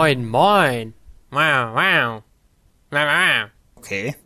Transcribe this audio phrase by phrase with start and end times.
[0.00, 0.94] Moin, moin.
[1.30, 2.22] Wow, wow.
[2.90, 3.50] Wow, wow.
[3.76, 4.16] Okay.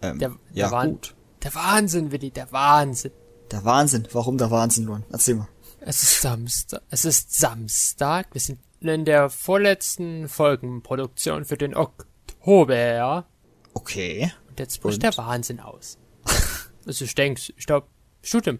[0.00, 1.14] Ähm, Der, ja, der, gut.
[1.42, 3.12] der Wahnsinn, Willi, der Wahnsinn.
[3.50, 4.08] Der Wahnsinn.
[4.12, 5.04] Warum der Wahnsinn, Luan?
[5.12, 5.48] Erzähl mal.
[5.80, 6.80] Es ist Samstag.
[6.88, 8.28] Es ist Samstag.
[8.32, 13.26] Wir sind in der vorletzten Folgenproduktion für den Oktober.
[13.74, 14.32] Okay.
[14.48, 15.98] Und jetzt bricht der Wahnsinn aus.
[16.86, 17.88] also ich denke, ich glaube,
[18.24, 18.58] Shoot'em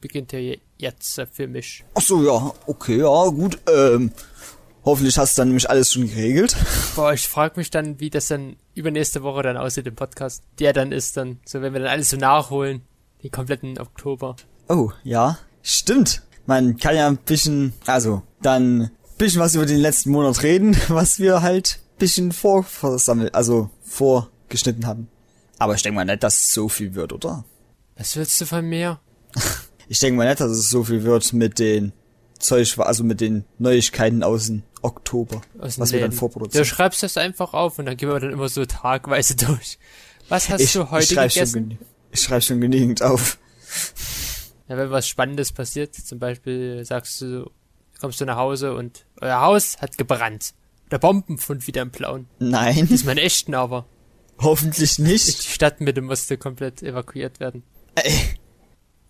[0.00, 1.84] beginnt ja je- jetzt für mich.
[1.94, 2.52] Ach so, ja.
[2.66, 3.58] Okay, ja, gut.
[3.68, 4.12] Ähm,
[4.84, 6.56] hoffentlich hast du dann nämlich alles schon geregelt.
[6.94, 10.42] Boah, ich frage mich dann, wie das dann übernächste Woche dann aussieht im Podcast.
[10.58, 12.82] Der dann ist dann, so wenn wir dann alles so nachholen,
[13.22, 14.36] den kompletten Oktober.
[14.68, 15.38] Oh, ja.
[15.62, 16.22] Stimmt.
[16.46, 20.76] Man kann ja ein bisschen, also, dann ein bisschen was über den letzten Monat reden,
[20.88, 25.08] was wir halt ein bisschen vorversammelt, also vorgeschnitten haben.
[25.58, 27.44] Aber ich denke mal nicht, dass es so viel wird, oder?
[27.96, 29.00] Was willst du von mir?
[29.92, 31.92] Ich denke mal nicht, dass es so viel wird mit den
[32.38, 36.12] Zeug, also mit den Neuigkeiten aus dem Oktober, was wir dann Läden.
[36.12, 36.62] vorproduzieren.
[36.64, 39.78] Du schreibst das einfach auf und dann gehen wir dann immer so tagweise durch.
[40.28, 41.70] Was hast ich, du heute ich schreibe schon, gegessen?
[41.72, 41.78] genü-
[42.12, 43.38] ich schreib schon genügend auf.
[44.68, 47.50] Ja, wenn was Spannendes passiert, zum Beispiel sagst du,
[48.00, 50.54] kommst du nach Hause und euer Haus hat gebrannt.
[50.90, 52.26] Der Bombenfund wieder im Blauen.
[52.38, 53.86] Nein, Diesmal in echten aber.
[54.38, 55.42] hoffentlich Die nicht.
[55.42, 57.62] Stadtmitte musste komplett evakuiert werden.
[57.96, 58.12] Ey,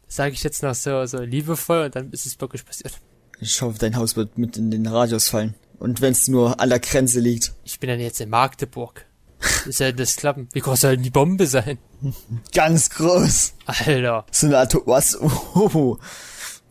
[0.06, 2.98] Das sage ich jetzt noch so, so liebevoll und dann ist es wirklich passiert.
[3.41, 5.55] Ich hoffe, dein Haus wird mit in den Radius fallen.
[5.78, 7.55] Und wenn es nur an der Grenze liegt.
[7.64, 9.06] Ich bin dann jetzt in Magdeburg.
[9.64, 10.48] Wie soll das klappen?
[10.52, 11.78] Wie groß soll denn die Bombe sein?
[12.55, 13.55] Ganz groß.
[13.64, 14.27] Alter.
[14.30, 14.82] So eine Atom...
[14.84, 15.19] Was?
[15.55, 15.98] Oh.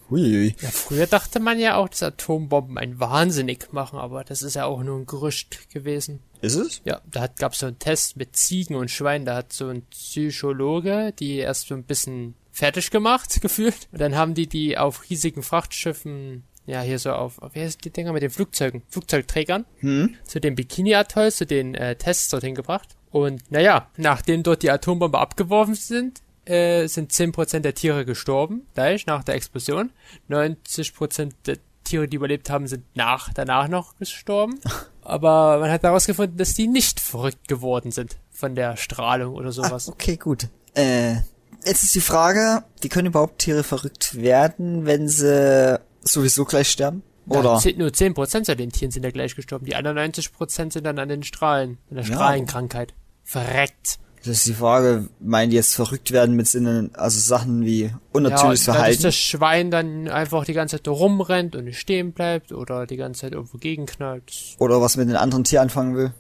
[0.10, 0.56] Hui.
[0.60, 4.66] Ja, früher dachte man ja auch, dass Atombomben einen wahnsinnig machen, aber das ist ja
[4.66, 6.22] auch nur ein Gerücht gewesen.
[6.42, 6.82] Ist es?
[6.84, 9.84] Ja, da hat, gab's so einen Test mit Ziegen und Schweinen, da hat so ein
[9.92, 13.88] Psychologe die erst so ein bisschen fertig gemacht, gefühlt.
[13.92, 17.84] Und dann haben die die auf riesigen Frachtschiffen, ja, hier so auf, auf wie heißt
[17.84, 20.16] die Dinger mit den Flugzeugen, Flugzeugträgern, Hm?
[20.24, 22.90] zu den Bikini-Atolls, zu den äh, Tests dorthin gebracht.
[23.12, 29.06] Und naja, nachdem dort die Atombombe abgeworfen sind, äh, sind 10% der Tiere gestorben, gleich
[29.08, 29.92] nach der Explosion.
[30.30, 34.60] 90% der Tiere, die überlebt haben, sind nach, danach noch gestorben.
[35.02, 39.52] Aber man hat herausgefunden, dass die nicht verrückt geworden sind von der Strahlung oder Ah,
[39.54, 39.90] sowas.
[39.90, 40.48] okay, gut.
[40.76, 41.16] Äh,
[41.66, 45.80] jetzt ist die Frage, wie können überhaupt Tiere verrückt werden, wenn sie
[46.12, 47.04] sowieso gleich sterben?
[47.26, 47.58] Ja, Oder?
[47.60, 49.66] zehn- nur 10% von den Tieren sind ja gleich gestorben.
[49.66, 52.14] Die anderen 90% sind dann an den Strahlen, an der Ja.
[52.16, 52.94] Strahlenkrankheit.
[53.24, 54.00] Verreckt.
[54.26, 58.66] Das ist die Frage, meinen die jetzt verrückt werden mit Sinnen, also Sachen wie unnatürliches
[58.66, 59.04] ja, Verhalten?
[59.04, 63.22] das Schwein dann einfach die ganze Zeit rumrennt und nicht stehen bleibt oder die ganze
[63.22, 64.34] Zeit irgendwo gegenknallt.
[64.58, 66.14] Oder was mit den anderen Tieren anfangen will?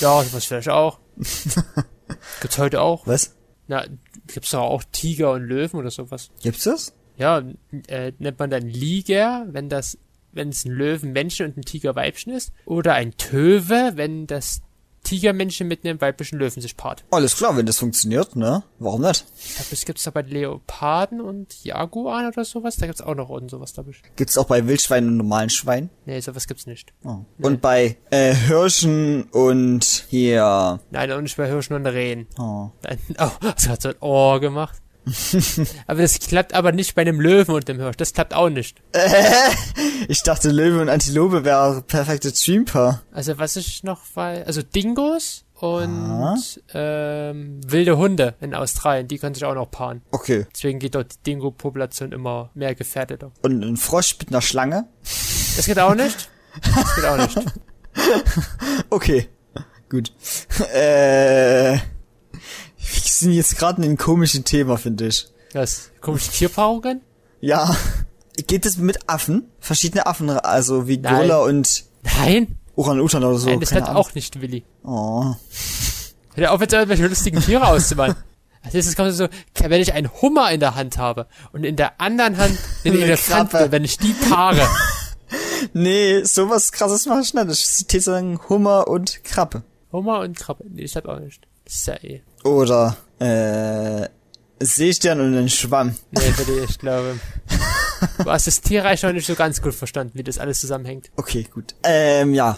[0.00, 1.00] Ja, was vielleicht auch.
[2.40, 3.06] Gibt's heute auch.
[3.06, 3.34] Was?
[3.66, 3.84] Na,
[4.26, 6.30] gibt's doch auch Tiger und Löwen oder sowas.
[6.42, 6.92] Gibt's das?
[7.20, 7.44] Ja,
[7.88, 9.98] äh, nennt man dann Liger, wenn das,
[10.32, 12.50] wenn es ein Löwenmännchen und ein Tigerweibchen ist.
[12.64, 14.62] Oder ein Töwe, wenn das
[15.02, 17.04] Tigermännchen mit einem weiblichen Löwen sich paart.
[17.10, 18.62] Alles klar, wenn das funktioniert, ne?
[18.78, 19.26] Warum nicht?
[19.38, 22.76] Ich glaube, das gibt's da bei Leoparden und Jaguaren oder sowas.
[22.76, 24.02] Da gibt's auch noch irgend sowas, glaube ich.
[24.16, 25.90] Gibt's auch bei Wildschweinen und normalen Schweinen?
[26.06, 26.92] Nee, sowas gibt's nicht.
[27.04, 27.24] Oh.
[27.40, 30.80] Und bei äh, Hirschen und hier.
[30.90, 32.26] Nein, auch nicht bei Hirschen und Rehen.
[32.38, 32.70] Oh.
[32.82, 34.80] Nein, oh, das hat so ein Ohr gemacht.
[35.86, 37.96] aber das klappt aber nicht bei einem Löwen und dem Hirsch.
[37.96, 38.80] Das klappt auch nicht.
[40.08, 43.02] Ich dachte, Löwe und Antilope wäre perfekte Dreampaar.
[43.12, 49.34] Also was ich noch weil, also Dingos und ähm, wilde Hunde in Australien, die können
[49.34, 50.02] sich auch noch paaren.
[50.10, 50.46] Okay.
[50.54, 53.30] Deswegen geht dort die Dingo-Population immer mehr gefährdeter.
[53.42, 54.88] Und ein Frosch mit einer Schlange?
[55.56, 56.30] Das geht auch nicht.
[56.62, 57.38] Das geht auch nicht.
[58.90, 59.28] Okay.
[59.88, 60.12] Gut.
[60.72, 61.78] Äh.
[62.92, 65.26] Wir sind jetzt gerade in einem komischen Thema, finde ich.
[65.52, 67.00] Das komische Tierpaarungen?
[67.40, 67.76] Ja.
[68.46, 69.50] Geht es mit Affen?
[69.60, 71.14] Verschiedene Affen, also wie Nein.
[71.14, 73.48] Gorilla und Nein, Orang-Utan oder so.
[73.48, 73.96] nein, das hat Ahnung.
[73.96, 74.64] auch nicht Willi.
[74.84, 75.34] Oh.
[76.34, 78.16] Hör auf jetzt irgendwelche lustigen Tiere auszumachen.
[78.62, 79.26] Als nächstes kommt so,
[79.58, 83.70] wenn ich einen Hummer in der Hand habe und in der anderen Hand den Elefanten,
[83.72, 84.66] wenn ich die paare.
[85.74, 87.50] Nee, sowas krasses mach ich nicht.
[87.50, 89.62] Ich zitiere sagen Hummer und Krabbe.
[89.92, 90.64] Hummer und Krabbe.
[90.68, 91.46] Nee, ich hab auch nicht.
[91.64, 92.22] Das ist ja eh.
[92.44, 94.08] Oder, äh,
[94.62, 95.96] Seestern und ein Schwamm.
[96.10, 97.18] Nee, Willi, ich glaube.
[98.16, 101.10] Du hast das Tierreich noch nicht so ganz gut verstanden, wie das alles zusammenhängt.
[101.16, 101.74] Okay, gut.
[101.82, 102.56] Ähm, ja.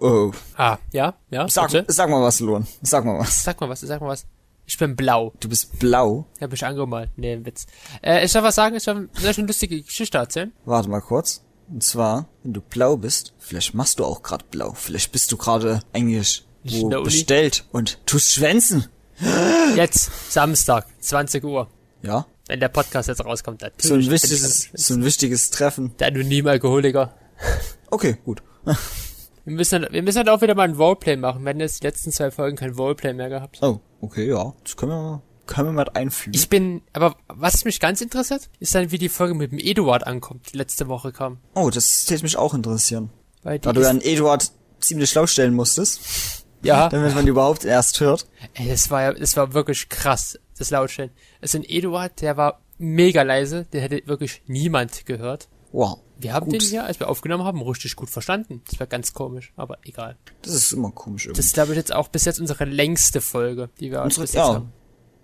[0.00, 0.32] Oh.
[0.56, 1.48] Ah, ja, ja.
[1.48, 1.90] Sag, bitte?
[1.90, 2.66] sag mal was, Lohn.
[2.82, 3.42] Sag mal was.
[3.42, 4.26] Sag mal was, sag mal was.
[4.66, 5.32] Ich bin blau.
[5.40, 6.26] Du bist blau.
[6.36, 7.10] Ich hab mich angemalt.
[7.16, 7.66] Nee, ein Witz.
[8.02, 10.52] Äh, ich soll was sagen, ich ich eine lustige Geschichte erzählen?
[10.66, 11.42] Warte mal kurz.
[11.70, 14.74] Und zwar, wenn du blau bist, vielleicht machst du auch gerade blau.
[14.74, 18.86] Vielleicht bist du gerade eigentlich wo bestellt und tust schwänzen.
[19.76, 21.68] Jetzt, Samstag, 20 Uhr.
[22.02, 22.26] Ja.
[22.48, 23.86] Wenn der Podcast jetzt rauskommt, natürlich.
[23.86, 25.96] So ein wichtiges, so ein wichtiges Treffen.
[25.98, 27.14] Der Anonymалkoholiker.
[27.90, 28.42] Okay, gut.
[29.44, 31.42] Wir müssen, wir müssen halt auch wieder mal ein Roleplay machen.
[31.44, 33.58] Wir hatten jetzt die letzten zwei Folgen kein Roleplay mehr gehabt.
[33.62, 34.52] Oh, okay, ja.
[34.64, 36.34] Das können wir, können wir mal einfügen.
[36.36, 40.06] Ich bin, aber was mich ganz interessiert, ist dann, wie die Folge mit dem Eduard
[40.06, 41.38] ankommt, die letzte Woche kam.
[41.54, 43.10] oh, das täte mich auch interessieren.
[43.42, 44.50] Weil Da du dann Eduard
[44.80, 46.00] ziemlich schlau stellen musstest,
[46.62, 48.26] ja, damit man die überhaupt erst hört.
[48.54, 51.10] ey, das war ja, das war wirklich krass, das Lautstellen.
[51.40, 55.48] Also ein Eduard, der war mega leise, den hätte wirklich niemand gehört.
[55.72, 56.00] Wow.
[56.18, 56.60] Wir haben Gut.
[56.60, 58.62] den hier, als wir aufgenommen haben, richtig gut verstanden.
[58.70, 60.16] Das war ganz komisch, aber egal.
[60.42, 61.38] Das ist immer komisch irgendwie.
[61.38, 64.32] Das ist, glaube ich, jetzt auch bis jetzt unsere längste Folge, die wir Unsere, bis
[64.34, 64.72] jetzt ja, haben.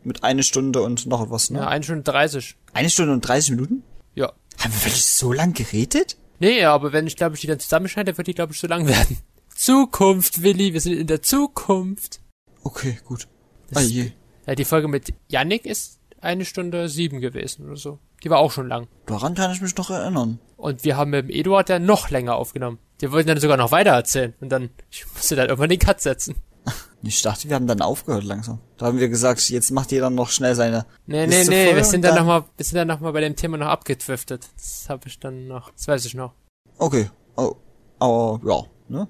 [0.03, 1.61] mit eine Stunde und noch etwas, ne?
[1.61, 2.57] Ja, 1 Stunde 30.
[2.73, 3.85] Eine Stunde und 30 Minuten?
[4.15, 4.33] Ja.
[4.59, 6.17] Haben wir wirklich so lang geredet?
[6.41, 8.87] Nee, aber wenn ich, glaube ich, die dann zusammenschneide, wird die, glaube ich, so lang
[8.89, 9.19] werden.
[9.59, 12.21] Zukunft, Willi, wir sind in der Zukunft.
[12.63, 13.27] Okay, gut.
[13.71, 14.13] Das Ah je.
[14.47, 17.99] Ja, die Folge mit Yannick ist eine Stunde sieben gewesen oder so.
[18.23, 18.87] Die war auch schon lang.
[19.07, 20.39] Daran kann ich mich noch erinnern.
[20.57, 22.79] Und wir haben mit dem Eduard ja noch länger aufgenommen.
[23.01, 24.33] Die wollten dann sogar noch weiter erzählen.
[24.41, 26.37] Und dann, ich musste dann irgendwann den Cut setzen.
[27.03, 28.59] Ich dachte, wir haben dann aufgehört langsam.
[28.77, 30.85] Da haben wir gesagt, jetzt macht jeder noch schnell seine.
[31.07, 33.37] Nee, nee, Liste nee, wir sind dann dann- nochmal, wir sind dann nochmal bei dem
[33.37, 34.49] Thema noch abgedriftet.
[34.57, 36.35] Das habe ich dann noch, das weiß ich noch.
[36.77, 37.09] Okay.
[37.37, 37.55] Oh.
[38.01, 39.09] Aber ja, ne?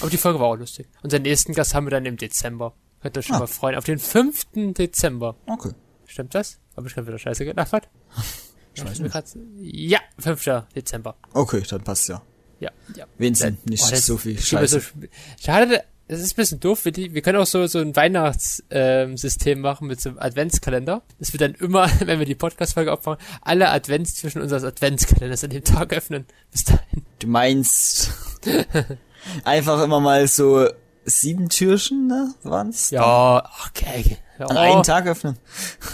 [0.00, 0.86] Aber die Folge war auch lustig.
[1.02, 2.74] Unseren nächsten Gast haben wir dann im Dezember.
[3.02, 3.40] Könnt ihr euch schon Ah.
[3.40, 3.76] mal freuen.
[3.76, 4.46] Auf den 5.
[4.74, 5.36] Dezember.
[5.46, 5.70] Okay.
[6.06, 6.58] Stimmt das?
[6.76, 7.72] Hab ich gerade wieder scheiße gedacht?
[7.72, 7.82] Was?
[8.74, 9.12] Ich weiß Mir nicht.
[9.12, 10.44] grad- Ja, 5.
[10.74, 11.16] Dezember.
[11.32, 12.22] Okay, dann passt ja.
[12.60, 13.04] Ja, ja.
[13.18, 14.80] Wenigstens Ja, nicht oh, so viel Scheiße.
[14.80, 14.86] So,
[15.42, 16.84] schade, das ist ein bisschen doof.
[16.84, 21.02] Wir, die, wir können auch so, so ein Weihnachtssystem ähm, machen mit so einem Adventskalender.
[21.18, 25.50] Das wir dann immer, wenn wir die Podcast-Folge aufmachen, alle Advents zwischen unseres Adventskalenders an
[25.50, 26.26] dem Tag öffnen.
[26.50, 27.04] Bis dahin.
[27.18, 28.10] Du meinst
[29.44, 30.68] einfach immer mal so
[31.04, 32.34] sieben Türchen, ne?
[32.42, 32.90] Waren's?
[32.90, 34.18] Ja, okay.
[34.38, 35.38] Ja, An einen Tag öffnen.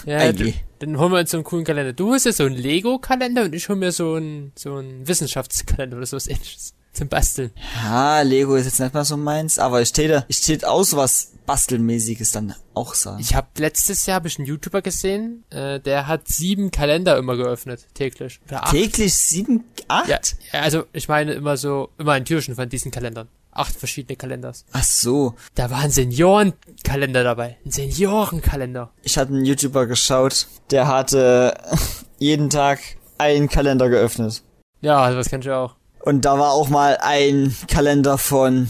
[0.06, 0.54] ja, du, je.
[0.80, 1.92] dann holen wir uns so einen coolen Kalender.
[1.92, 5.96] Du holst ja so einen Lego-Kalender und ich hol mir so einen, so einen Wissenschaftskalender
[5.96, 6.74] oder sowas ähnliches.
[6.92, 7.52] Zum Basteln.
[7.82, 10.98] Ja, Lego ist jetzt nicht mal so meins, aber ich täte, ich täte auch so
[10.98, 13.20] was Bastelmäßiges dann auch sagen.
[13.20, 17.36] Ich habe letztes Jahr hab ich einen YouTuber gesehen, äh, der hat sieben Kalender immer
[17.36, 18.40] geöffnet, täglich.
[18.46, 18.72] Oder acht.
[18.72, 20.08] Täglich sieben, acht?
[20.08, 20.18] Ja,
[20.60, 23.28] also ich meine immer so, immer ein Türchen von diesen Kalendern.
[23.50, 24.64] Acht verschiedene Kalenders.
[24.72, 25.34] Ach so.
[25.54, 27.58] Da war ein Seniorenkalender dabei.
[27.66, 28.90] Ein Seniorenkalender.
[29.02, 31.54] Ich hatte einen YouTuber geschaut, der hatte
[32.18, 32.80] jeden Tag
[33.18, 34.42] einen Kalender geöffnet.
[34.80, 35.76] Ja, das kann ich auch.
[36.02, 38.68] Und da war auch mal ein Kalender von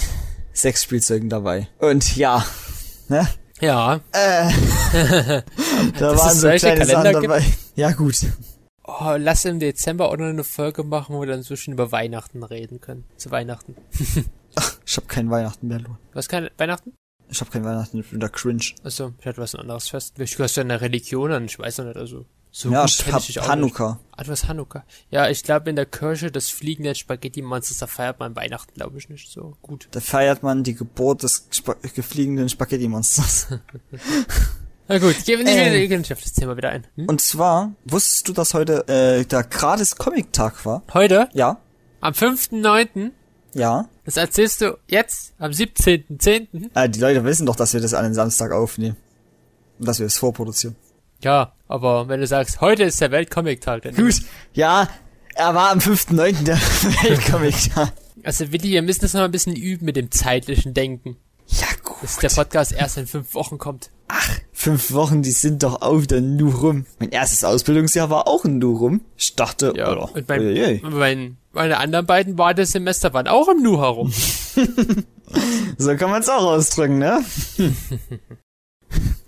[0.52, 1.68] sechs Spielzeugen dabei.
[1.78, 2.44] Und ja,
[3.08, 3.26] ne?
[3.60, 4.00] Ja.
[4.12, 4.50] Äh,
[5.98, 7.44] da waren so kleine Sachen dabei.
[7.74, 8.16] Ja, gut.
[8.84, 11.92] Oh, lass im Dezember auch noch eine Folge machen, wo wir dann so schön über
[11.92, 13.04] Weihnachten reden können.
[13.16, 13.76] Zu Weihnachten.
[14.84, 15.96] Ich hab kein Weihnachten mehr, Lohn.
[16.12, 16.92] Was kein Weihnachten?
[17.30, 18.74] Ich hab kein Weihnachten, ich bin da cringe.
[18.84, 20.18] Achso, ich hatte was anderes fest.
[20.18, 22.26] Du hast ja eine Religion an, ich weiß noch nicht, also.
[22.54, 23.48] So ja, gut ich kenn nicht.
[23.48, 23.98] Hanukkah.
[24.14, 24.84] Ah, du hast Hanukkah.
[25.10, 29.08] Ja, ich glaube in der Kirche des fliegenden Spaghetti-Monsters, da feiert man Weihnachten, glaube ich,
[29.08, 29.88] nicht so gut.
[29.92, 33.46] Da feiert man die Geburt des Spa gefliegenden Spaghetti-Monsters.
[34.88, 35.82] Na gut, gehen wir nicht Ähm.
[35.82, 36.86] wieder nicht auf das Thema wieder ein.
[36.96, 37.06] Hm?
[37.08, 40.82] Und zwar, wusstest du, dass heute äh, der gratis Comic-Tag war?
[40.92, 41.58] Heute, Ja,
[42.02, 43.12] am 5.9.,
[43.54, 43.88] ja.
[44.04, 48.04] das erzählst du jetzt, am 17.10., Äh, die Leute wissen doch, dass wir das an
[48.04, 48.96] den Samstag aufnehmen.
[49.78, 50.76] Und dass wir es vorproduzieren.
[51.22, 53.94] Ja, aber wenn du sagst, heute ist der Weltcomic-Tag, dann...
[53.94, 54.14] Gut,
[54.54, 54.88] ja,
[55.34, 56.44] er war am 5.9.
[56.44, 56.56] der
[57.02, 57.92] Weltcomic-Tag.
[58.24, 61.16] Also Willi, wir müssen das noch ein bisschen üben mit dem zeitlichen Denken.
[61.46, 62.02] Ja, gut.
[62.02, 63.90] Dass der Podcast erst in fünf Wochen kommt.
[64.52, 66.86] Fünf Wochen, die sind doch auch wieder nur rum.
[66.98, 69.00] Mein erstes Ausbildungsjahr war auch nur rum.
[69.16, 70.82] Ich dachte, Ja, oder, und mein, uiuiui.
[70.84, 74.12] mein, meine anderen beiden Wartesemester waren auch im Nu herum.
[75.78, 77.24] so kann man es auch ausdrücken, ne?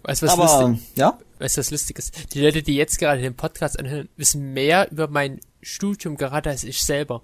[0.03, 2.35] Weißt du, was, Aber, lustig, ja, weißt, du, was lustig ist?
[2.35, 6.65] Die Leute, die jetzt gerade den Podcast anhören, wissen mehr über mein Studium gerade als
[6.65, 7.23] ich selber.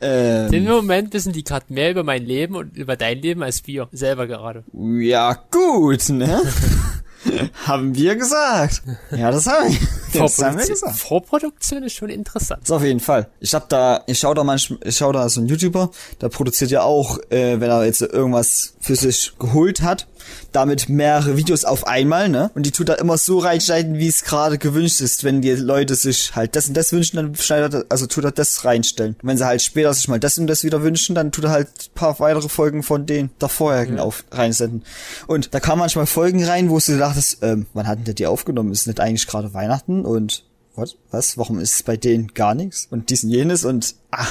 [0.00, 0.06] Im
[0.52, 3.88] ähm, Moment wissen die gerade mehr über mein Leben und über dein Leben als wir
[3.92, 4.64] selber gerade.
[4.72, 6.42] ja, gut, ne?
[7.66, 8.82] haben wir gesagt.
[9.10, 9.78] Ja, das haben wir,
[10.20, 10.96] das haben wir Vorproduktion, gesagt.
[10.96, 12.62] Vorproduktion ist schon interessant.
[12.62, 13.28] Das auf jeden Fall.
[13.40, 16.70] Ich hab da, ich schau da manchmal, ich schau da so einen YouTuber, der produziert
[16.70, 20.08] ja auch, äh, wenn er jetzt irgendwas für sich geholt hat,
[20.52, 22.50] damit mehrere Videos auf einmal, ne?
[22.54, 25.24] Und die tut da immer so reinschneiden, wie es gerade gewünscht ist.
[25.24, 28.32] Wenn die Leute sich halt das und das wünschen, dann schneidet er, also tut er
[28.32, 29.16] das reinstellen.
[29.22, 31.50] Und wenn sie halt später sich mal das und das wieder wünschen, dann tut er
[31.50, 34.84] halt ein paar weitere Folgen von den davorherigen auf reinsenden.
[35.26, 38.72] Und da kamen manchmal Folgen rein, wo du dachtest, ähm, wann hatten der die aufgenommen?
[38.72, 40.04] Ist nicht eigentlich gerade Weihnachten?
[40.04, 40.96] Und was?
[41.10, 41.36] Was?
[41.36, 42.86] Warum ist es bei denen gar nichts?
[42.90, 44.26] Und diesen jenes und ah,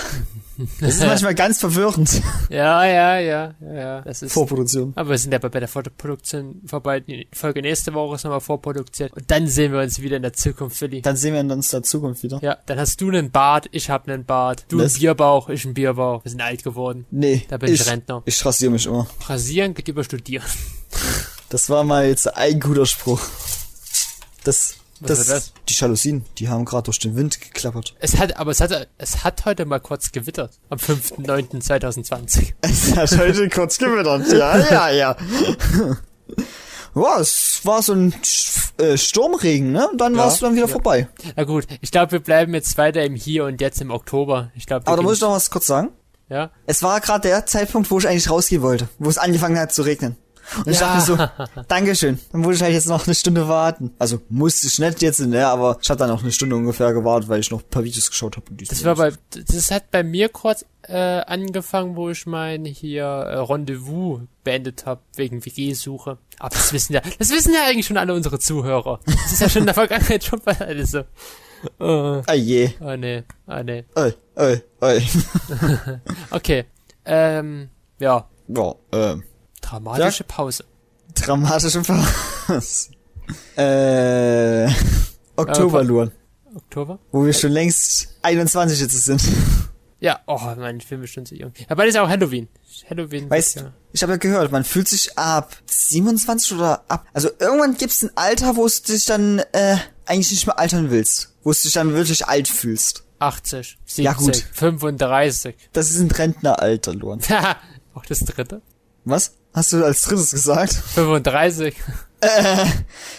[0.80, 2.22] das ist manchmal ganz verwirrend.
[2.50, 4.02] Ja, ja, ja, ja, ja.
[4.02, 4.34] Das ist.
[4.34, 4.92] Vorproduktion.
[4.96, 7.00] Aber wir sind ja bei der Vorproduktion vorbei.
[7.00, 9.14] Die Folge nächste Woche ist nochmal vorproduziert.
[9.14, 11.02] Und dann sehen wir uns wieder in der Zukunft, Willi.
[11.02, 12.40] Dann sehen wir uns in der Zukunft wieder.
[12.42, 14.66] Ja, dann hast du einen Bart, ich hab einen Bart.
[14.68, 16.26] Du Das- einen Bierbauch, ich einen Bierbauch.
[16.26, 17.06] Wir sind alt geworden.
[17.12, 18.22] Nee, Da bin ich Rentner.
[18.26, 19.08] Ich rasiere mich immer.
[19.28, 20.46] Rasieren geht über Studieren.
[21.50, 23.22] Das war mal jetzt ein guter Spruch.
[24.44, 25.54] Das, Was das, das?
[25.68, 27.96] die Jalousien, die haben gerade durch den Wind geklappert.
[28.00, 30.60] Es hat, aber es hat, es hat heute mal kurz gewittert.
[30.70, 32.54] Am 5.9.2020.
[32.62, 34.32] Es hat heute kurz gewittert.
[34.32, 35.18] Ja, ja, ja.
[36.94, 38.14] Ja, es war so ein
[38.78, 39.88] äh, Sturmregen, ne?
[39.90, 40.72] Und dann Ja, war es dann wieder ja.
[40.72, 41.08] vorbei.
[41.38, 44.52] Na gut, ich glaube, wir bleiben jetzt weiter im Hier und Jetzt im Oktober.
[44.56, 45.90] Ich glaube, Aber da muss ich noch was kurz sagen.
[46.28, 46.52] ja.
[46.66, 49.84] Es war gerade der Zeitpunkt, wo ich eigentlich rausgehen wollte, wo es angefangen hat zu
[49.84, 50.18] regnen.
[50.58, 50.96] Und ich Ja.
[50.98, 51.18] dachte mir
[51.56, 52.20] so, Dankeschön.
[52.32, 53.92] Dann muss ich halt jetzt noch eine Stunde warten.
[54.00, 57.30] Also musste ich nicht jetzt, ne, aber ich habe dann auch eine Stunde ungefähr gewartet,
[57.30, 58.46] weil ich noch ein paar Videos geschaut habe.
[58.68, 59.12] Das war bei,
[59.48, 65.02] das hat bei mir kurz äh, angefangen, wo ich mein hier äh, Rendezvous beendet habe
[65.16, 66.18] wegen WG-Suche.
[66.40, 69.00] Aber das wissen ja, das wissen ja eigentlich schon alle unsere Zuhörer.
[69.06, 71.04] Das ist ja schon in der Vergangenheit schon bei alles so.
[71.80, 72.72] Oh, Ah je.
[72.80, 73.86] oh nee, oh nee.
[73.96, 75.02] Oi, oi, oi.
[76.32, 76.66] Okay,
[77.06, 79.24] ähm, ja, Ja, ähm.
[79.62, 80.66] Dramatische Pause.
[81.16, 82.90] Dramatische Pause.
[83.62, 84.70] äh.
[85.36, 86.12] Oktoberluren.
[86.56, 87.00] Oktober?
[87.12, 89.22] Wo wir schon längst 21 jetzt sind.
[90.02, 90.40] Ja, oh
[90.76, 91.54] ich fühle mich schon so jung.
[91.70, 92.48] Ja, bald ist auch Halloween.
[92.90, 93.30] Halloween.
[93.30, 93.62] Weißt ja.
[93.62, 97.06] du, ich habe ja gehört, man fühlt sich ab 27 oder ab.
[97.14, 101.36] Also irgendwann gibt's ein Alter, wo du dich dann äh, eigentlich nicht mehr altern willst.
[101.44, 103.04] Wo du dich dann wirklich alt fühlst.
[103.20, 104.44] 80, 70, Ja, gut.
[104.54, 105.56] 35.
[105.72, 107.22] Das ist ein Rentneralter, Luan.
[107.94, 108.62] Auch das dritte.
[109.06, 109.36] Was?
[109.54, 110.74] Hast du als drittes gesagt?
[110.74, 111.76] 35
[112.22, 112.66] Äh,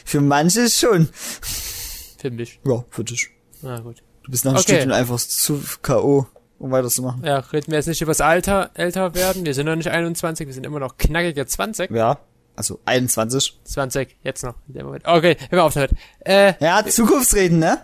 [0.04, 1.08] für manche schon.
[1.12, 2.60] für mich.
[2.64, 3.28] Ja, für dich.
[3.62, 4.02] Na gut.
[4.24, 4.76] Du bist nach dem Okay.
[4.76, 6.26] Studium einfach zu K.O.,
[6.60, 7.24] um weiterzumachen.
[7.24, 9.44] Ja, reden wir jetzt nicht über das Alter, älter werden.
[9.44, 11.90] Wir sind noch nicht 21, wir sind immer noch knackige 20.
[11.90, 12.18] Ja.
[12.54, 13.58] Also 21.
[13.64, 14.54] 20, jetzt noch.
[14.68, 15.04] in dem Moment.
[15.06, 15.90] Okay, hör mal auf damit.
[16.20, 17.78] Äh, Ja, Zukunftsreden, ne?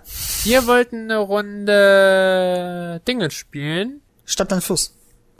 [0.45, 4.03] wir wollten eine Runde Dinge spielen.
[4.25, 4.95] Stadt dann Fluss.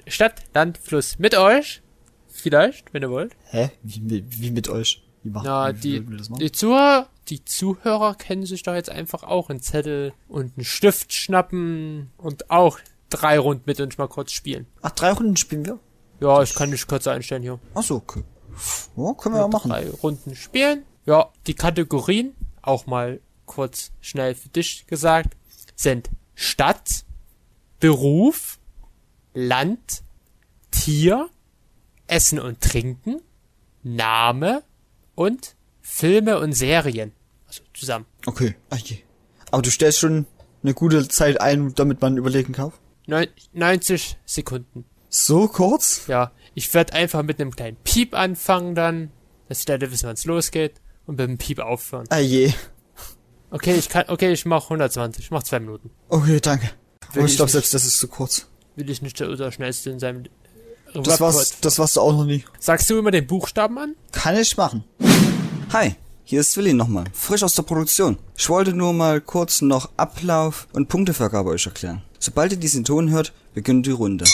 [0.07, 1.19] Stadt, Land, Fluss.
[1.19, 1.83] Mit euch.
[2.41, 3.37] Vielleicht, wenn ihr wollt.
[3.51, 3.71] Hä?
[3.83, 5.03] Wie, wie, wie mit euch?
[5.23, 6.41] Wie machen, Na, wie die, wir das machen?
[6.41, 11.13] die Zuhörer, die Zuhörer können sich doch jetzt einfach auch einen Zettel und einen Stift
[11.13, 12.79] schnappen und auch
[13.11, 14.67] drei Runden mit uns mal kurz spielen.
[14.83, 15.79] Ach, drei Runden spielen wir?
[16.21, 17.59] Ja, ich kann dich kurz einstellen hier.
[17.75, 18.23] Ach so, okay.
[18.97, 19.71] Ja, können wir ja machen.
[19.71, 20.85] Drei Runden spielen.
[21.07, 25.37] Ja, die Kategorien, auch mal kurz schnell für dich gesagt,
[25.75, 27.05] sind Stadt,
[27.81, 28.59] Beruf,
[29.35, 30.03] Land,
[30.71, 31.29] Tier,
[32.09, 33.21] Essen und Trinken,
[33.83, 34.63] Name
[35.15, 37.13] und Filme und Serien.
[37.47, 38.07] Also zusammen.
[38.27, 38.57] Okay.
[38.71, 38.99] Ach je.
[39.51, 40.27] Aber du stellst schon
[40.63, 42.73] eine gute Zeit ein, damit man überlegen kann?
[43.07, 44.85] Neun 90 Sekunden.
[45.09, 46.07] So kurz?
[46.09, 49.11] Ja, ich werde einfach mit einem kleinen Piep anfangen dann,
[49.49, 52.07] dass die Leute wissen, wann es losgeht und mit dem Piep aufhören.
[52.11, 52.53] Ah je.
[53.51, 55.91] Okay, ich kann, okay, ich mach 120, ich mach zwei Minuten.
[56.11, 56.67] Okay, danke.
[56.67, 58.47] Will Aber ich ich glaube selbst, das ist zu kurz.
[58.77, 60.25] Will ich nicht der, der schnellste in seinem
[61.05, 62.45] Das war's, das warst du auch noch nie.
[62.59, 63.95] Sagst du immer den Buchstaben an?
[64.13, 64.85] Kann ich machen.
[65.73, 68.19] Hi, hier ist Willi nochmal, frisch aus der Produktion.
[68.37, 72.03] Ich wollte nur mal kurz noch Ablauf und Punktevergabe euch erklären.
[72.19, 74.25] Sobald ihr diesen Ton hört, beginnt die Runde.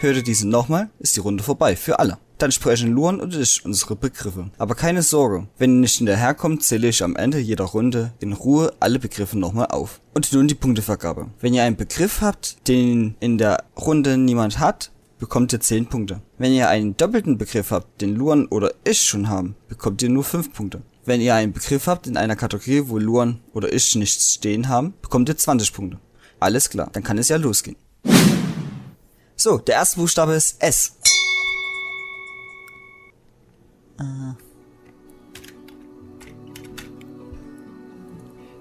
[0.00, 2.18] Hört ihr diesen nochmal, ist die Runde vorbei, für alle.
[2.38, 4.50] Dann sprechen Luan und ich unsere Begriffe.
[4.58, 8.74] Aber keine Sorge, wenn ihr nicht hinterherkommt, zähle ich am Ende jeder Runde in Ruhe
[8.78, 10.00] alle Begriffe nochmal auf.
[10.12, 11.28] Und nun die Punktevergabe.
[11.40, 16.22] Wenn ihr einen Begriff habt, den in der Runde niemand hat, bekommt ihr 10 Punkte.
[16.38, 20.24] Wenn ihr einen doppelten Begriff habt, den Luan oder ich schon haben, bekommt ihr nur
[20.24, 20.82] 5 Punkte.
[21.04, 24.94] Wenn ihr einen Begriff habt in einer Kategorie, wo Luan oder ich nichts stehen haben,
[25.02, 25.98] bekommt ihr 20 Punkte.
[26.40, 27.76] Alles klar, dann kann es ja losgehen.
[29.36, 30.96] So, der erste Buchstabe ist S.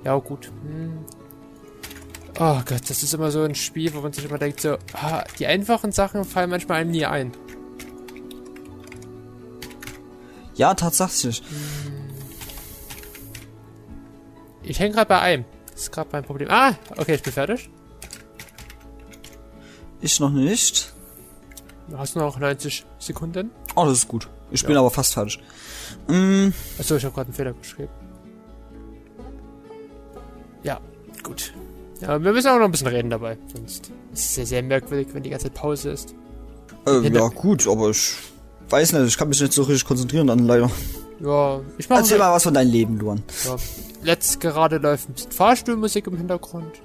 [0.03, 0.51] Ja, gut.
[0.61, 1.03] Hm.
[2.37, 5.23] Oh Gott, das ist immer so ein Spiel, wo man sich immer denkt, so, ah,
[5.39, 7.31] die einfachen Sachen fallen manchmal einem nie ein.
[10.55, 11.41] Ja, tatsächlich.
[14.63, 15.45] Ich hänge gerade bei einem.
[15.71, 16.49] Das ist gerade mein Problem.
[16.49, 17.69] Ah, okay, ich bin fertig.
[20.01, 20.93] Ich noch nicht.
[21.89, 23.51] Du hast noch 90 Sekunden.
[23.75, 24.27] Oh, das ist gut.
[24.51, 24.79] Ich bin Ja.
[24.79, 25.39] aber fast fertig.
[26.07, 26.49] Mm,
[26.79, 27.89] Achso, ich habe gerade einen Fehler geschrieben.
[30.63, 30.79] Ja,
[31.23, 31.53] gut.
[32.01, 33.37] Ja, wir müssen auch noch ein bisschen reden dabei.
[33.53, 36.13] Sonst ist es ja sehr merkwürdig, wenn die ganze Zeit Pause ist.
[36.87, 38.15] äh, ja, gut, aber ich
[38.69, 40.69] weiß nicht, ich kann mich nicht so richtig konzentrieren dann leider.
[41.19, 43.23] Ja, ich mache Erzähl mal was von deinem Leben, Luan.
[43.45, 43.55] Ja.
[44.03, 46.81] Letzt gerade läuft ein bisschen Fahrstuhlmusik im Hintergrund.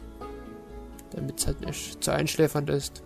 [1.13, 3.03] Damit es halt nicht zu einschläfernd ist.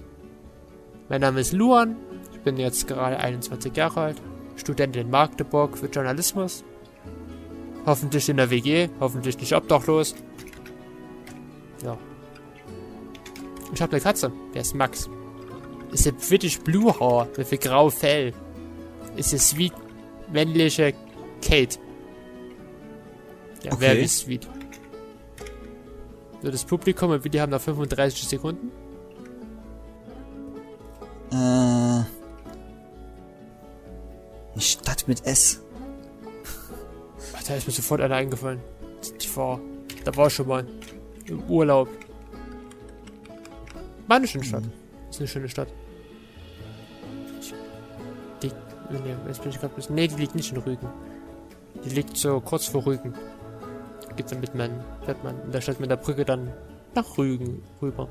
[1.09, 1.97] Mein Name ist Luan.
[2.35, 4.23] Ich bin jetzt gerade 21 Jahre alt.
[4.57, 6.63] Student in Magdeburg für Journalismus.
[7.87, 8.89] Hoffentlich in der WG.
[9.01, 10.15] Hoffentlich nicht obdachlos.
[11.85, 11.99] Ja.
[13.73, 14.33] Ich habe eine Katze.
[14.55, 15.09] Der ist Max.
[15.93, 18.33] Ist ein British Blue Haar mit viel grau Fell.
[19.17, 19.73] Ist eine sweet
[20.33, 20.95] männliche
[21.43, 21.79] Kate.
[23.63, 23.77] Ja, Okay.
[23.81, 24.49] wer ist sweet?
[26.43, 28.71] So, das Publikum und wir haben noch 35 Sekunden.
[31.31, 31.35] Äh.
[31.35, 32.07] Eine
[34.59, 35.61] Stadt mit S.
[37.37, 38.61] Ach, da ist mir sofort einer eingefallen.
[39.21, 39.61] Die war,
[40.05, 40.67] da war ich schon mal
[41.27, 41.89] im Urlaub.
[44.07, 44.65] War eine schöne Stadt.
[45.11, 45.69] Ist eine schöne Stadt.
[48.43, 48.49] Die,
[48.91, 49.95] nee, jetzt bin ich gerade ein bisschen.
[49.95, 50.89] Nee, die liegt nicht in Rügen.
[51.85, 53.15] Die liegt so kurz vor Rügen.
[54.17, 54.71] Geht's dann mit man,
[55.05, 56.53] fährt man in der Stadt mit der Brücke dann
[56.95, 58.09] nach Rügen rüber.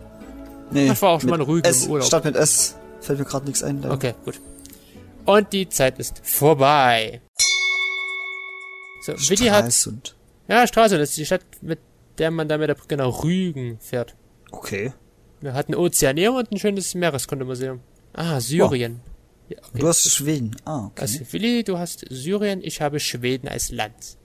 [0.72, 2.08] Nee, Ich war auch schon mal in Rügen S, im Urlaub.
[2.08, 2.75] Stadt mit S.
[3.00, 3.82] Fällt mir gerade nichts ein.
[3.82, 3.93] leider.
[3.93, 4.39] Okay, gut.
[5.25, 7.22] Und die Zeit ist vorbei.
[9.05, 10.15] So, Willi hat Stralsund.
[10.48, 11.79] Ja, Straße, das ist die Stadt, mit
[12.17, 14.15] der man da mit der Brücke nach Rügen fährt.
[14.51, 14.93] Okay.
[15.41, 17.82] Wir hatten ein Ozeaneum und ein schönes Meereskundemuseum.
[18.13, 19.01] Ah, Syrien.
[19.50, 19.79] Ja, okay.
[19.79, 20.55] Du hast Schweden.
[20.65, 21.01] Ah, okay.
[21.01, 24.17] also, Willi, du hast Syrien, ich habe Schweden als Land.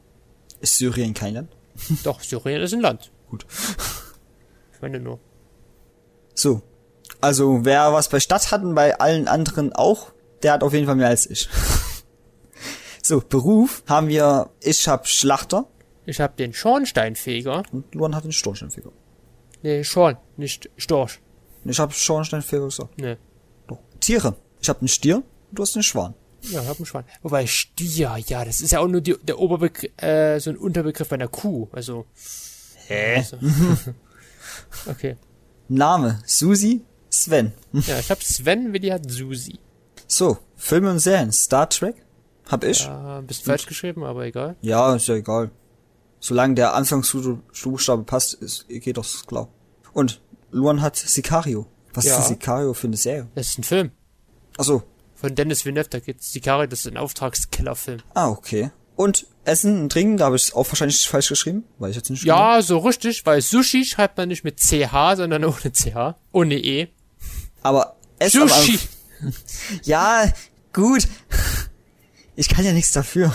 [0.61, 1.51] Ist Syrien kein Land?
[2.05, 3.11] Doch, Syrien ist ein Land.
[3.29, 3.47] Gut.
[4.75, 5.19] Ich meine nur.
[6.37, 6.63] So.
[7.21, 10.13] Also, wer was bei Stadt hat und bei allen anderen auch,
[10.45, 11.49] der hat auf jeden Fall mehr als ich.
[13.03, 15.67] so, Beruf haben wir, ich hab Schlachter
[16.09, 17.65] Ich habe den Schornsteinfeger.
[17.71, 18.91] und Luan hat den Schornsteinfeger.
[19.63, 21.21] Nee, Schorn, nicht Storch.
[21.67, 22.99] Ich hab Schornsteinfeger gesagt.
[22.99, 23.19] Nee.
[23.67, 23.79] Doch.
[24.01, 24.35] Tiere.
[24.63, 26.15] Ich hab einen Stier und du hast einen Schwan.
[26.43, 27.05] Ja, ich hab einen Schwan.
[27.21, 31.09] Wobei Stier, ja, das ist ja auch nur die, der Oberbegriff, äh, so ein Unterbegriff
[31.11, 31.69] bei einer Kuh.
[31.73, 32.07] Also.
[32.87, 33.17] Hä?
[33.17, 33.37] Also.
[34.87, 35.17] okay.
[35.69, 37.53] Name, Susi, Sven.
[37.73, 39.59] Ja, ich hab Sven, Willi hat Susi.
[40.07, 41.33] So, Filme und Serien.
[41.33, 41.97] Star Trek
[42.47, 42.87] hab ich.
[42.87, 44.57] Ja, bisschen falsch geschrieben, aber egal.
[44.63, 45.51] Ja, ist ja egal.
[46.21, 49.49] Solange der Anfangsbuchstabe passt, ist, geht doch klar.
[49.93, 50.21] Und
[50.51, 51.67] Luan hat Sicario.
[51.95, 52.19] Was Ja.
[52.19, 53.29] ist Sicario für eine Serie?
[53.35, 53.91] Das ist ein Film
[54.57, 54.83] Achso.
[55.15, 58.01] von Dennis Villeneuve, da geht's Sicario, das ist ein Auftragskillerfilm.
[58.15, 58.71] Ah, okay.
[58.97, 62.25] Und Essen und Trinken, da habe ich auch wahrscheinlich falsch geschrieben, weil ich jetzt nicht
[62.25, 66.17] Ja, so richtig, weil Sushi schreibt man nicht mit CH, sondern ohne CH.
[66.33, 66.89] Ohne E.
[67.63, 68.79] Aber Essen Sushi!
[69.83, 70.33] Ja,
[70.73, 71.09] gut.
[72.37, 73.33] Ich kann ja nichts dafür.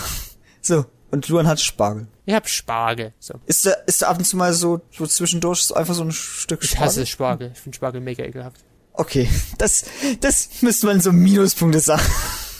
[0.62, 2.06] So, und Luan hat Spargel.
[2.26, 3.12] Ich hab Spargel.
[3.18, 3.34] So.
[3.46, 6.62] Ist da, ist da ab und zu mal so, so zwischendurch einfach so ein Stück
[6.62, 6.86] Ich Spargel?
[6.86, 7.50] hasse Spargel.
[7.54, 8.60] Ich finde Spargel mega ekelhaft.
[8.92, 9.84] Okay, das,
[10.20, 12.02] das müsste man so Minuspunkte sagen.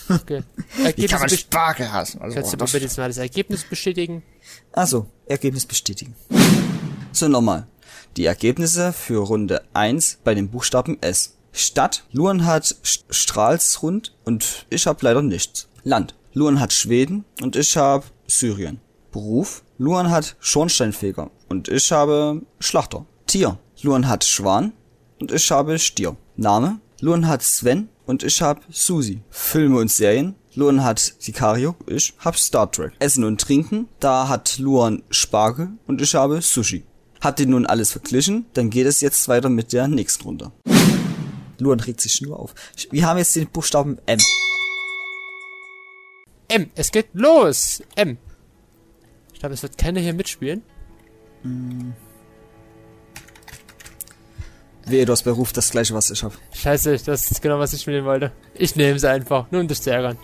[0.08, 0.42] Okay.
[0.76, 2.20] Wie Ergebnis kann man Spargel hassen?
[2.20, 4.22] Also, Kannst du mir das, bitte jetzt mal das Ergebnis bestätigen?
[4.72, 6.14] also, Ergebnis bestätigen.
[7.12, 7.66] So, nochmal.
[8.16, 11.36] Die Ergebnisse für Runde 1 bei dem Buchstaben S.
[11.52, 12.04] Stadt.
[12.12, 15.68] Luan hat St- Stralsund und ich habe leider nichts.
[15.84, 16.14] Land.
[16.37, 18.81] Luan hat Schweden und ich habe Syrien.
[19.12, 19.62] Beruf.
[19.79, 23.07] Luan hat Schornsteinfeger und ich habe Schlachter.
[23.29, 23.57] Tier.
[23.83, 24.73] Luan hat Schwan
[25.20, 26.16] und ich habe Stier.
[26.35, 26.81] Name.
[27.01, 29.23] Luan hat Sven und ich habe Susi.
[29.31, 30.35] Filme und Serien.
[30.57, 32.94] Luan hat Sicario, ich hab Star Trek.
[32.99, 36.83] Essen und Trinken, da hat Luan Spargel und ich habe Sushi.
[37.20, 40.51] Habt ihr nun alles verglichen, dann geht es jetzt weiter mit der nächsten Runde.
[41.59, 42.55] Luan regt sich nur auf.
[42.90, 44.18] Wir haben jetzt den Buchstaben M.
[46.48, 46.70] M.
[46.74, 47.83] Es geht los.
[47.96, 48.18] M.
[49.33, 50.62] Ich glaube, es wird keiner hier mitspielen.
[54.87, 56.33] Wehe, du hast bei Ruf das gleiche, was ich hab.
[56.52, 58.33] Scheiße, das ist genau, was ich spielen wollte.
[58.54, 60.18] Ich nehme sie einfach, nur um dich zu ärgern.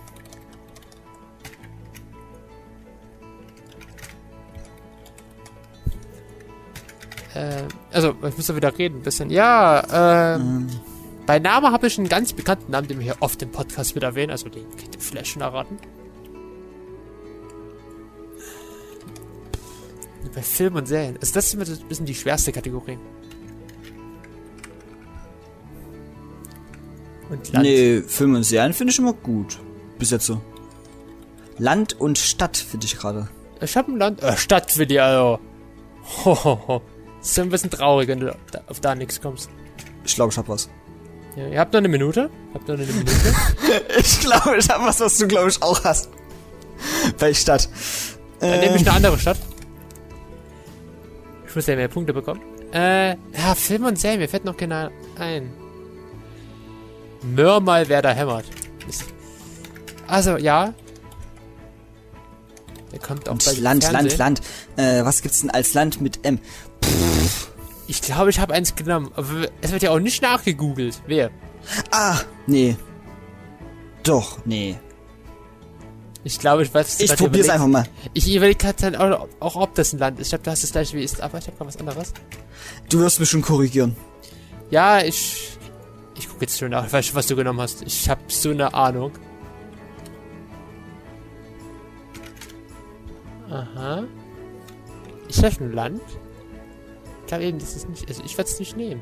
[7.35, 9.31] Äh, also, ich muss da wieder reden, ein bisschen.
[9.31, 10.69] Ja, ähm,
[11.27, 14.05] bei Name habe ich einen ganz bekannten Namen, den wir hier oft im Podcast mit
[14.05, 15.79] erwähnen, also den könnt ihr vielleicht schon erraten.
[20.35, 21.17] Bei Film und Serien.
[21.21, 22.99] Also das ist immer so ein bisschen die schwerste Kategorie.
[27.31, 27.65] Und Land.
[27.65, 29.59] Nee, Filme und Serien finde ich immer gut.
[29.99, 30.41] Bis jetzt so.
[31.59, 33.29] Land und Stadt finde ich gerade.
[33.61, 34.23] Ich hab ein Land.
[34.23, 35.39] Äh, Stadt für die, also.
[36.25, 36.83] Hohoho.
[37.21, 39.51] Das ist ein bisschen traurig, wenn du auf da nichts kommst.
[40.05, 40.69] Ich glaube, ich hab was.
[41.37, 42.31] Ja, ihr habt noch eine Minute.
[42.55, 43.13] Habt noch eine Minute.
[43.99, 46.09] Ich glaube, ich hab was, was du, glaube ich, auch hast.
[47.19, 47.69] Bei Stadt.
[48.41, 49.39] Dann nehme ich eine andere Stadt.
[51.51, 52.41] Ich muss ja mehr Punkte bekommen.
[52.73, 55.51] Äh, ja, Film und Serien, mir fällt noch keiner ein.
[57.23, 58.45] Mörmal, wer da hämmert.
[60.07, 60.73] Also, ja.
[62.93, 64.19] Der kommt auch Und bei Land, Fernsehen.
[64.19, 64.41] Land,
[64.77, 65.01] Land.
[65.01, 66.39] Äh, was gibt's denn als Land mit M?
[67.89, 69.11] Ich glaube, ich habe eins genommen.
[69.17, 71.03] Aber es wird ja auch nicht nachgegoogelt.
[71.09, 71.33] Wer?
[71.91, 72.77] Ah, nee.
[74.05, 74.79] Doch, nee.
[76.23, 77.01] Ich glaube, ich weiß.
[77.01, 77.51] Ich probier's überlegt.
[77.51, 77.85] einfach mal.
[78.13, 80.27] Ich überlege gerade dann auch, auch, ob das ein Land ist.
[80.27, 82.13] Ich glaube, du hast das gleiche wie ist, aber ich habe gerade was anderes.
[82.91, 83.97] Du wirst mich schon korrigieren.
[84.71, 85.57] Ja, ich.
[86.17, 86.87] Ich gucke jetzt schon nach.
[86.87, 87.83] Ich weiß schon, was du genommen hast.
[87.83, 89.13] Ich habe so eine Ahnung.
[93.49, 94.05] Aha.
[95.29, 96.03] Ist das ein Land?
[97.21, 98.07] Ich glaube eben, das ist nicht.
[98.09, 99.01] Also ich werde es nicht nehmen.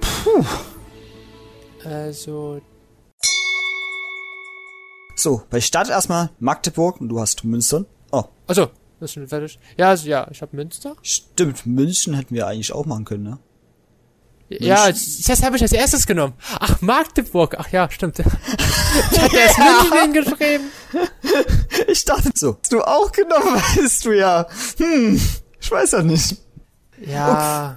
[0.00, 0.44] Puh.
[1.88, 2.60] Also.
[5.16, 7.84] So, bei Stadt erstmal Magdeburg und du hast Münster.
[8.10, 8.66] Oh, Also,
[9.00, 9.58] das ist schon fertig.
[9.76, 10.96] Ja, also ja, ich habe Münster.
[11.02, 13.38] stimmt, München hätten wir eigentlich auch machen können, ne?
[14.50, 16.34] Ja, das habe ich als erstes genommen.
[16.60, 17.56] Ach, Magdeburg.
[17.58, 18.18] Ach ja, stimmt.
[19.10, 19.58] Ich hatte erst
[19.92, 20.66] München hingeschrieben.
[21.88, 24.46] Ich dachte, so, hast du auch genommen, weißt du ja.
[24.78, 25.20] Hm,
[25.60, 26.36] ich weiß ja nicht.
[27.04, 27.76] Ja.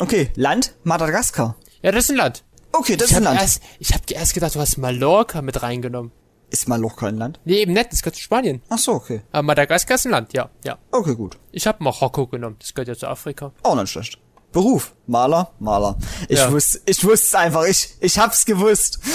[0.00, 1.56] Okay, Land Madagaskar.
[1.82, 2.44] Ja, das ist ein Land.
[2.72, 3.40] Okay, das Ich ist ein habe Land.
[3.42, 6.12] erst, ich hab erst gedacht, du hast Mallorca mit reingenommen.
[6.50, 7.40] Ist Mallorca ein Land?
[7.44, 8.62] Nee, eben nicht, das gehört zu Spanien.
[8.70, 9.20] Ach so, okay.
[9.32, 10.78] Aber Madagaskar ist ein Land, ja, ja.
[10.90, 11.36] Okay, gut.
[11.52, 13.52] Ich habe Marokko genommen, das gehört ja zu Afrika.
[13.62, 14.18] Auch nicht schlecht.
[14.50, 15.98] Beruf, Maler, Maler.
[16.28, 16.50] Ich Ja.
[16.50, 18.98] wusste, ich wusste es einfach, ich, ich hab's gewusst.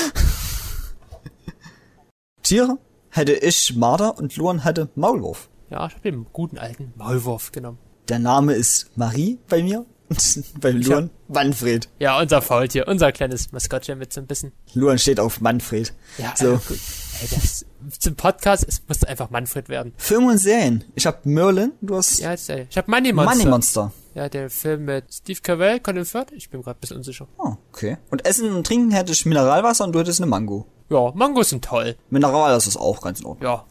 [2.43, 2.77] Tiere
[3.09, 5.49] hätte ich Marder und Luan hätte Maulwurf.
[5.69, 7.79] Ja, ich habe den guten alten Maulwurf genommen.
[8.09, 11.89] Der Name ist Marie bei mir und beim Ich Luan Manfred.
[11.99, 14.51] Ja, unser Faultier, unser kleines Maskottchen mit so ein bisschen.
[14.73, 15.93] Luan steht auf Manfred.
[16.17, 16.53] Ja, So.
[16.53, 16.79] äh, gut.
[17.23, 17.65] Ey, das,
[17.99, 19.93] zum Podcast, es musste einfach Manfred werden.
[19.97, 20.83] Filme und Serien.
[20.93, 22.33] Ich hab Merlin, du hast Ja.
[22.33, 23.35] Ich habe Money Monster.
[23.35, 23.91] Money Monster.
[24.13, 26.31] Ja, der Film mit Steve Carell, Colin Firth.
[26.33, 27.27] Ich bin gerade ein bisschen unsicher.
[27.37, 27.97] Oh, okay.
[28.11, 30.67] Und Essen und Trinken hätte ich Mineralwasser und du hättest eine Mango.
[30.89, 31.95] Ja, Mangos sind toll.
[32.09, 33.49] Mineralwasser ist auch ganz in Ordnung.
[33.49, 33.65] Ja.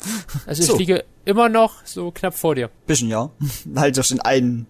[0.46, 0.76] Also ich So.
[0.78, 2.70] liege immer noch so knapp vor dir.
[2.86, 3.30] Bisschen, ja.
[3.76, 4.66] halt durch den einen.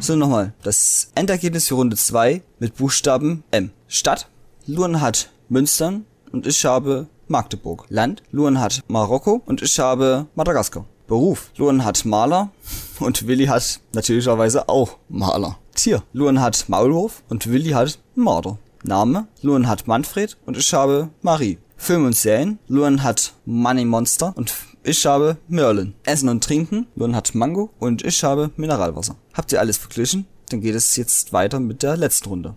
[0.00, 0.54] So, nochmal.
[0.62, 3.72] Das Endergebnis für Runde 2 mit Buchstaben M.
[3.88, 4.28] Stadt.
[4.66, 7.84] Luan hat Münstern und ich habe Magdeburg.
[7.88, 8.22] Land.
[8.30, 10.84] Luan hat Marokko und ich habe Madagaskar.
[11.06, 11.50] Beruf.
[11.56, 12.50] Luan hat Maler
[13.00, 15.58] und Willi hat natürlicherweise auch Maler.
[15.74, 16.02] Tier.
[16.12, 18.58] Luan hat Maulwurf und Willi hat Marder.
[18.84, 19.26] Name.
[19.42, 21.58] Luan hat Manfred und ich habe Marie.
[21.76, 22.58] Film und Serien.
[22.68, 25.94] Luan hat Money Monster und ich habe Merlin.
[26.04, 26.86] Essen und Trinken.
[26.94, 29.16] Luan hat Mango und ich habe Mineralwasser.
[29.34, 30.26] Habt ihr alles verglichen?
[30.50, 32.56] Dann geht es jetzt weiter mit der letzten Runde.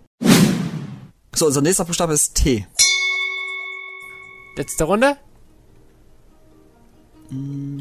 [1.34, 2.66] So, unser nächster Buchstabe ist T.
[4.56, 5.16] Letzte Runde.
[7.30, 7.80] Mm.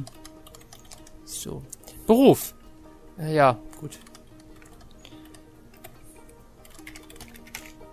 [1.26, 1.62] So.
[2.08, 2.54] Beruf.
[3.18, 4.00] Äh, ja, gut.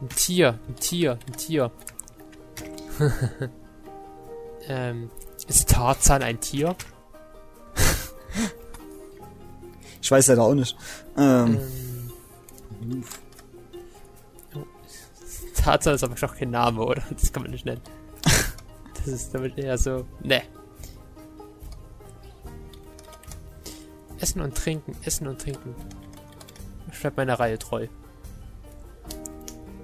[0.01, 1.73] Ein Tier, ein Tier, ein Tier.
[4.69, 5.11] ähm,
[5.49, 6.77] ist Tarzan ein Tier?
[10.01, 10.75] Ich weiß leider auch nicht.
[11.19, 11.59] Ähm,
[15.55, 17.03] Tarzan ist aber doch kein Name, oder?
[17.11, 17.83] Das kann man nicht nennen.
[19.11, 20.05] Das ist damit eher so.
[20.23, 20.43] Ne.
[24.21, 25.75] Essen und trinken, essen und trinken.
[26.93, 27.87] Ich bleib meiner Reihe treu.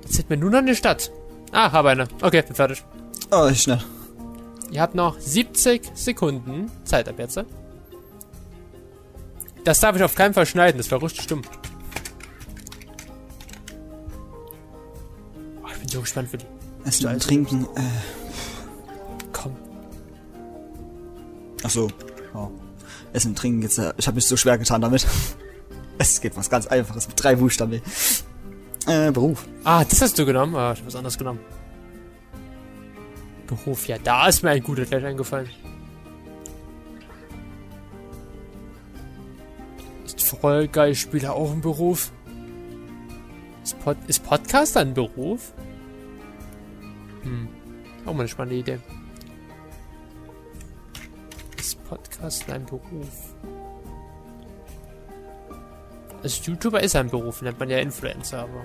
[0.02, 1.10] Jetzt hätten wir nur noch eine Stadt.
[1.52, 2.06] Ah, habe eine.
[2.20, 2.84] Okay, bin fertig.
[3.30, 3.82] oh, ich schnell.
[4.70, 7.42] Ihr habt noch 70 Sekunden Zeit ab jetzt.
[9.64, 11.42] Das darf ich auf keinen Fall schneiden, das war richtig stumm.
[15.62, 16.46] Oh, ich bin so gespannt für die.
[16.84, 17.64] Essen und Trinken.
[17.76, 17.80] Äh,
[21.64, 21.88] ach so.
[22.32, 22.50] Ja.
[23.12, 23.62] Essen und Trinken.
[23.62, 25.06] Äh, ich habe mich so schwer getan damit.
[25.96, 27.80] Es geht was ganz Einfaches mit drei Buchstaben.
[28.88, 29.46] Äh, Beruf.
[29.62, 30.56] Ah, das hast du genommen?
[30.56, 31.38] Ah, ich hab was anderes genommen.
[33.46, 35.48] Beruf, ja, da ist mir ein guter gleich eingefallen.
[40.04, 42.10] Ist voll geil, Spieler auch ein Beruf?
[43.62, 45.52] Ist, Pod ist Podcaster ein Beruf?
[47.22, 47.48] Hm,
[48.04, 48.80] auch mal eine spannende Idee.
[51.84, 52.82] Ist Podcaster ein Beruf?
[56.22, 58.64] Also YouTuber ist ein Beruf, nennt man ja Influencer, aber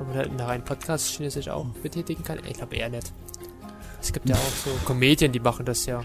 [0.00, 3.12] ob man halt in der reinen Podcast-Schiene sich auch betätigen kann, ich glaube eher nicht.
[4.00, 6.02] Es gibt ja auch so Comedien, die machen das ja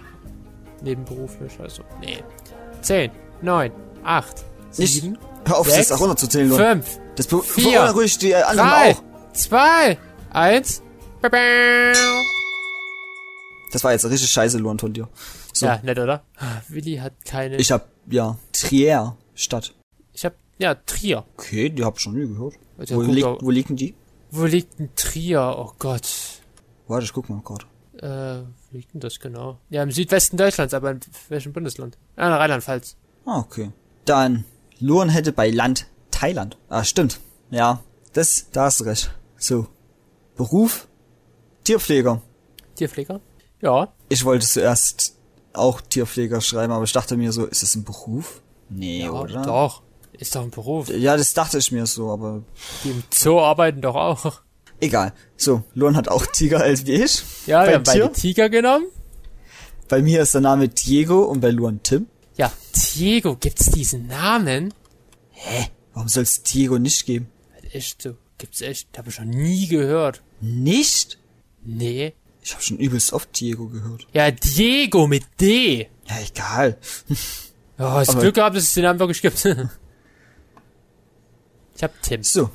[0.82, 2.24] nebenberuflich, also nee.
[2.82, 3.72] 10, 9,
[4.04, 4.46] 8,
[4.78, 6.64] Nicht- 7, Hör auf, Sechs, das auch runterzuzählen, Leute.
[6.64, 9.04] 5, Das be- vier, verurteile ruhig die anderen 3, auch.
[9.34, 9.98] 2,
[10.32, 10.82] 1.
[13.72, 15.08] Das war jetzt richtig scheiße, Luan von dir.
[15.56, 15.68] So.
[15.68, 16.22] Ja, nett, oder?
[16.68, 17.56] Willi hat keine.
[17.56, 19.74] Ich hab, ja, Trier, Stadt.
[20.12, 21.24] ich hab, ja, Trier.
[21.38, 22.56] Okay, die hab ich schon nie gehört.
[22.78, 23.96] Also, Wo, guck liegt, wo liegen die?
[24.32, 25.56] Wo liegt ein Trier?
[25.58, 26.42] Oh Gott.
[26.88, 27.66] Warte, ich guck mal gerade.
[28.00, 29.58] Äh, wo liegt denn das genau?
[29.70, 31.98] Ja, im Südwesten Deutschlands, aber in welchem Bundesland?
[32.18, 32.98] Ah, in Rheinland-Pfalz.
[33.26, 33.72] Ah, okay.
[34.04, 34.44] Dann,
[34.80, 36.58] Luren hätte bei Land Thailand.
[36.68, 37.22] Ah, stimmt.
[37.50, 39.16] Ja, das, da hast du recht.
[39.38, 39.68] So.
[40.36, 40.90] Beruf?
[41.64, 42.22] Tierpfleger.
[42.76, 43.22] Tierpfleger?
[43.62, 43.94] Ja.
[44.10, 45.16] Ich wollte zuerst
[45.58, 48.42] auch Tierpfleger schreiben, aber ich dachte mir so, ist das ein Beruf?
[48.70, 49.42] Nee, ja, oder?
[49.44, 49.82] doch.
[50.18, 50.90] Ist doch ein Beruf.
[50.90, 52.44] Ja, das dachte ich mir so, aber
[52.84, 54.42] Die im Zoo arbeiten doch auch.
[54.80, 55.14] egal.
[55.38, 57.22] So, Luren hat auch Tiger als wie ich.
[57.48, 58.12] Ja, Beim wir haben beide?
[58.14, 58.86] Tiger genommen.
[59.90, 62.08] Bei mir ist der Name Diego und bei Luan Tim.
[62.38, 62.52] Ja,
[62.96, 64.74] Diego, gibt's diesen Namen?
[65.94, 67.28] Warum soll es Diego nicht geben?
[67.72, 68.16] Echt so.
[68.38, 68.98] Gibt's echt.
[68.98, 70.22] Hab ich schon nie gehört.
[70.42, 71.20] Nicht?
[71.64, 72.14] Nee.
[72.46, 74.06] Ich habe schon übelst oft Diego gehört.
[74.14, 75.90] Ja, Diego mit D.
[76.08, 76.78] Ja, egal.
[77.78, 79.44] Oh, hast Aber- Glück gehabt, dass es den Namen wirklich gibt.
[81.76, 82.24] ich hab Tim.
[82.24, 82.50] So.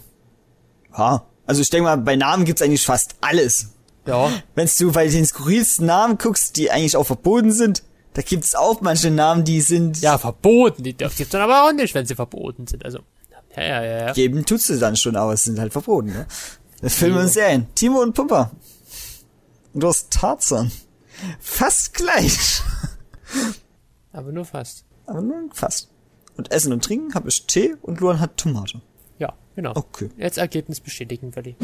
[0.97, 1.27] Ja.
[1.45, 3.75] Also ich denke mal, bei Namen gibt's eigentlich fast alles.
[4.07, 4.33] Ja.
[4.55, 7.83] Wenn du bei den skurrilsten Namen guckst, die eigentlich auch verboten sind,
[8.15, 10.85] da gibt's auch manche Namen, die sind Ja, verboten.
[10.85, 12.83] Die gibt's dann aber auch nicht, wenn sie verboten sind.
[12.87, 13.01] Also.
[13.55, 14.13] Ja, ja, ja, ja.
[14.15, 16.27] geben tut sie dann schon, aber es sind halt verboten, ne?
[16.89, 17.67] Filme und Serien.
[17.75, 18.53] Timo und Pumper.
[19.73, 20.71] Und du hast Tarzan.
[21.39, 22.63] Fast gleich.
[24.13, 24.85] Aber nur fast.
[25.07, 25.89] Aber nur fast.
[26.37, 28.81] Und Essen und Trinken habe ich Tee und Luan hat Tomate.
[29.19, 29.73] Ja, genau.
[29.75, 30.11] Okay.
[30.17, 31.57] Jetzt Ergebnis bestätigen, Willi.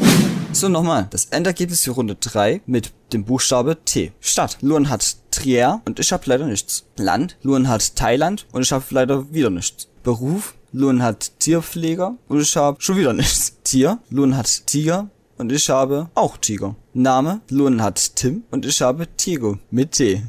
[0.53, 1.07] So, nochmal.
[1.09, 4.11] Das Endergebnis für Runde 3 mit dem Buchstabe T.
[4.19, 4.57] Stadt.
[4.61, 6.85] Luan hat Trier und ich habe leider nichts.
[6.97, 7.37] Land.
[7.41, 9.87] Luan hat Thailand und ich habe leider wieder nichts.
[10.03, 10.55] Beruf.
[10.71, 13.57] Luan hat Tierpfleger und ich habe schon wieder nichts.
[13.63, 13.99] Tier.
[14.09, 16.75] Luan hat Tiger und ich habe auch Tiger.
[16.93, 17.41] Name.
[17.49, 20.23] Luan hat Tim und ich habe Tigo mit T.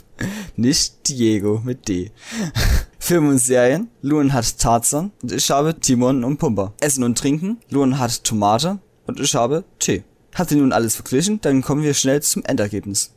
[0.56, 2.10] Nicht Diego mit D.
[2.98, 3.88] Film und Serien.
[4.02, 6.74] Luan hat Tarzan und ich habe Timon und Pumper.
[6.80, 7.58] Essen und Trinken.
[7.70, 10.04] Luan hat Tomate und ich habe Tee.
[10.34, 11.40] Habt ihr nun alles verglichen?
[11.40, 13.12] Dann kommen wir schnell zum Endergebnis.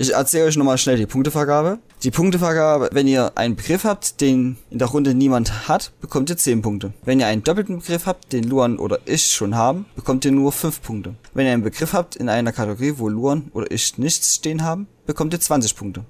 [0.00, 1.80] Ich erzähle euch nochmal schnell die Punktevergabe.
[2.04, 6.36] Die Punktevergabe, wenn ihr einen Begriff habt, den in der Runde niemand hat, bekommt ihr
[6.36, 6.92] 10 Punkte.
[7.04, 10.52] Wenn ihr einen doppelten Begriff habt, den Luan oder ich schon haben, bekommt ihr nur
[10.52, 11.16] 5 Punkte.
[11.34, 14.86] Wenn ihr einen Begriff habt in einer Kategorie, wo Luan oder ich nichts stehen haben,
[15.04, 16.04] bekommt ihr 20 Punkte.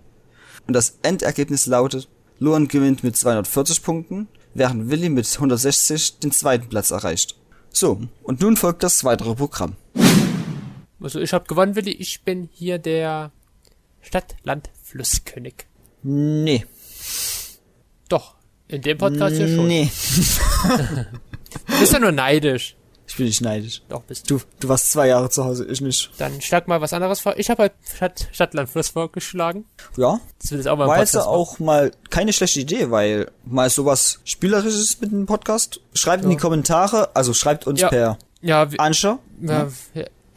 [0.66, 6.68] Und das Endergebnis lautet, Luan gewinnt mit 240 Punkten, während Willi mit 160 den zweiten
[6.68, 7.36] Platz erreicht.
[7.70, 9.76] So, und nun folgt das weitere Programm.
[11.00, 11.92] Also ich hab gewonnen, Willi.
[11.92, 13.32] Ich bin hier der
[14.08, 15.66] Stadt, Land, Flusskönig.
[16.02, 16.64] Nee.
[18.08, 18.36] Doch.
[18.66, 19.66] In dem Podcast hier schon.
[19.68, 19.90] Nee.
[21.66, 22.74] Du bist ja nur neidisch.
[23.06, 23.82] Ich bin nicht neidisch.
[23.90, 24.38] Doch, bist du.
[24.38, 26.10] Du, du warst zwei Jahre zu Hause, ich nicht.
[26.18, 27.38] Dann schlag mal was anderes vor.
[27.38, 29.66] Ich habe halt Stadt, Stadt, Land, Fluss vorgeschlagen.
[29.98, 33.68] Ja, Das will jetzt auch mal war jetzt auch mal keine schlechte Idee, weil mal
[33.68, 35.80] sowas Spielerisches mit dem Podcast.
[35.94, 37.88] Schreibt in die Kommentare, also schreibt uns Ja.
[37.88, 39.18] per Ja, wie, Anchor.
[39.42, 39.68] ja,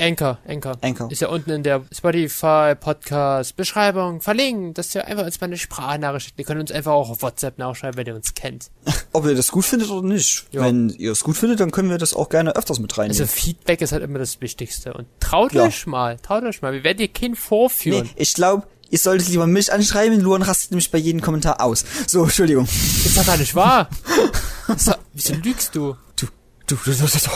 [0.01, 0.77] Anchor, Anchor.
[0.81, 1.11] Anchor.
[1.11, 5.57] Ist ja unten in der Spotify Podcast Beschreibung verlinkt, dass ihr einfach uns mal eine
[5.57, 6.39] Sprachnachricht schickt.
[6.39, 8.71] Ihr könnt uns einfach auch auf WhatsApp nachschreiben, wenn ihr uns kennt.
[9.13, 10.45] Ob ihr das gut findet oder nicht.
[10.51, 10.63] Ja.
[10.63, 13.21] Wenn ihr es gut findet, dann können wir das auch gerne öfters mit reinnehmen.
[13.21, 14.93] Also Feedback ist halt immer das Wichtigste.
[14.95, 15.63] Und traut Ja.
[15.65, 16.73] euch mal, traut euch mal.
[16.73, 18.05] Wir werden dir kein vorführen.
[18.05, 20.19] nee, ich glaube, ihr solltet lieber mich anschreiben.
[20.19, 21.85] Luan rastet nämlich bei jedem Kommentar aus.
[22.07, 22.65] So, Entschuldigung.
[22.65, 23.87] Ist doch gar nicht wahr.
[25.13, 25.95] Wieso lügst du?
[26.15, 26.25] Du,
[26.65, 27.29] du, du, du, du, du.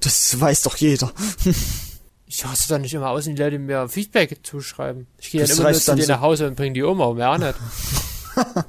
[0.00, 1.12] Das weiß doch jeder.
[2.30, 5.06] Ich hasse doch nicht immer aus, wenn die Leute mir Feedback zuschreiben.
[5.18, 7.14] Ich gehe dann immer nur zu dir so- nach Hause und bring die um, aber
[7.14, 7.54] mehr auch nicht.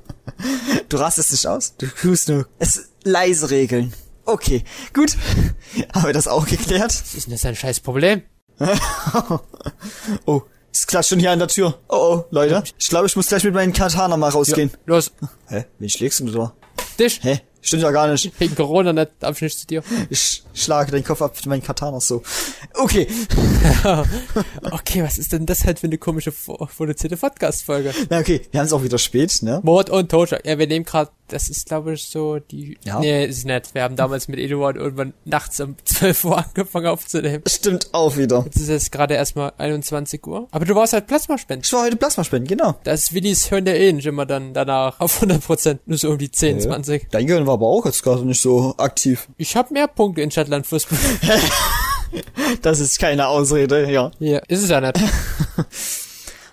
[0.88, 1.76] Du rastest nicht aus.
[1.78, 3.94] Du tust nur es leise regeln.
[4.26, 5.16] Okay, gut.
[5.94, 6.92] Haben wir das auch geklärt?
[6.92, 8.22] Was ist denn das ein scheiß Problem?
[10.26, 10.42] Oh,
[10.72, 11.78] es klatscht schon hier an der Tür.
[11.90, 12.64] Oh, oh, Leute.
[12.78, 14.72] Ich glaube, ich muss gleich mit meinen Katana mal rausgehen.
[14.86, 15.12] Los,
[15.48, 15.66] Hä?
[15.80, 16.54] Wen schlägst du da?
[17.00, 17.20] dich.
[17.24, 17.42] Hä?
[17.62, 18.32] Stimmt ja gar nicht.
[18.40, 19.84] Wegen Corona nicht, darf ich nicht zu dir.
[20.10, 22.24] Ich schlage den Kopf ab mit meinen Katanas so.
[22.76, 23.08] Okay.
[24.72, 27.94] Okay, was ist denn das halt für eine komische produzierte Podcast-Folge?
[28.10, 29.60] Na okay, wir haben es auch wieder spät, ne?
[29.64, 30.46] Mord und Totschlag.
[30.46, 32.78] Ja, wir nehmen gerade, das ist glaube ich so die...
[32.84, 33.00] Ja.
[33.00, 33.74] Nee, ist nicht.
[33.74, 37.44] Wir haben damals mit Eduard irgendwann nachts um 12 Uhr angefangen aufzunehmen.
[37.48, 38.44] Stimmt auch wieder.
[38.46, 40.48] Jetzt ist jetzt gerade erstmal 21 Uhr.
[40.52, 41.64] Aber du warst halt Plasmaspenden.
[41.64, 42.76] Ich war heute Plasma spenden, genau.
[42.84, 45.80] Das Willis hören ja eh nicht immer dann danach auf 100%.
[45.86, 47.10] Nur so um die 10, 20.
[47.12, 49.28] Dein Gehirn war aber auch jetzt gerade nicht so aktiv.
[49.38, 50.88] Ich habe mehr Punkte in Stadtland Fluss.
[52.64, 54.10] Das ist keine Ausrede, ja.
[54.18, 55.00] ja, ist es ja nicht.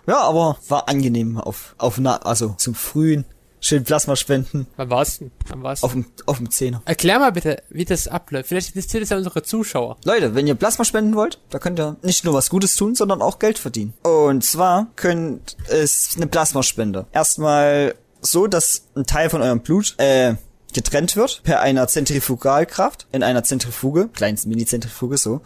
[0.06, 3.24] Ja, aber war angenehm auf, auf na, also zum frühen,
[3.66, 5.30] schön Plasma spenden, Wann war's denn?
[5.48, 6.82] Wann war's auf dem, auf dem Zehner.
[6.84, 8.48] Erklär mal bitte, wie das abläuft.
[8.48, 9.96] Vielleicht interessiert es ja unsere Zuschauer.
[10.04, 13.22] Leute, wenn ihr Plasma spenden wollt, da könnt ihr nicht nur was Gutes tun, sondern
[13.22, 13.94] auch Geld verdienen.
[14.02, 17.06] Und zwar könnt es eine Plasmaspende.
[17.12, 20.34] Erstmal so, dass ein Teil von eurem Blut äh,
[20.72, 25.40] getrennt wird per einer Zentrifugalkraft in einer Zentrifuge, kleines Mini-Zentrifuge so.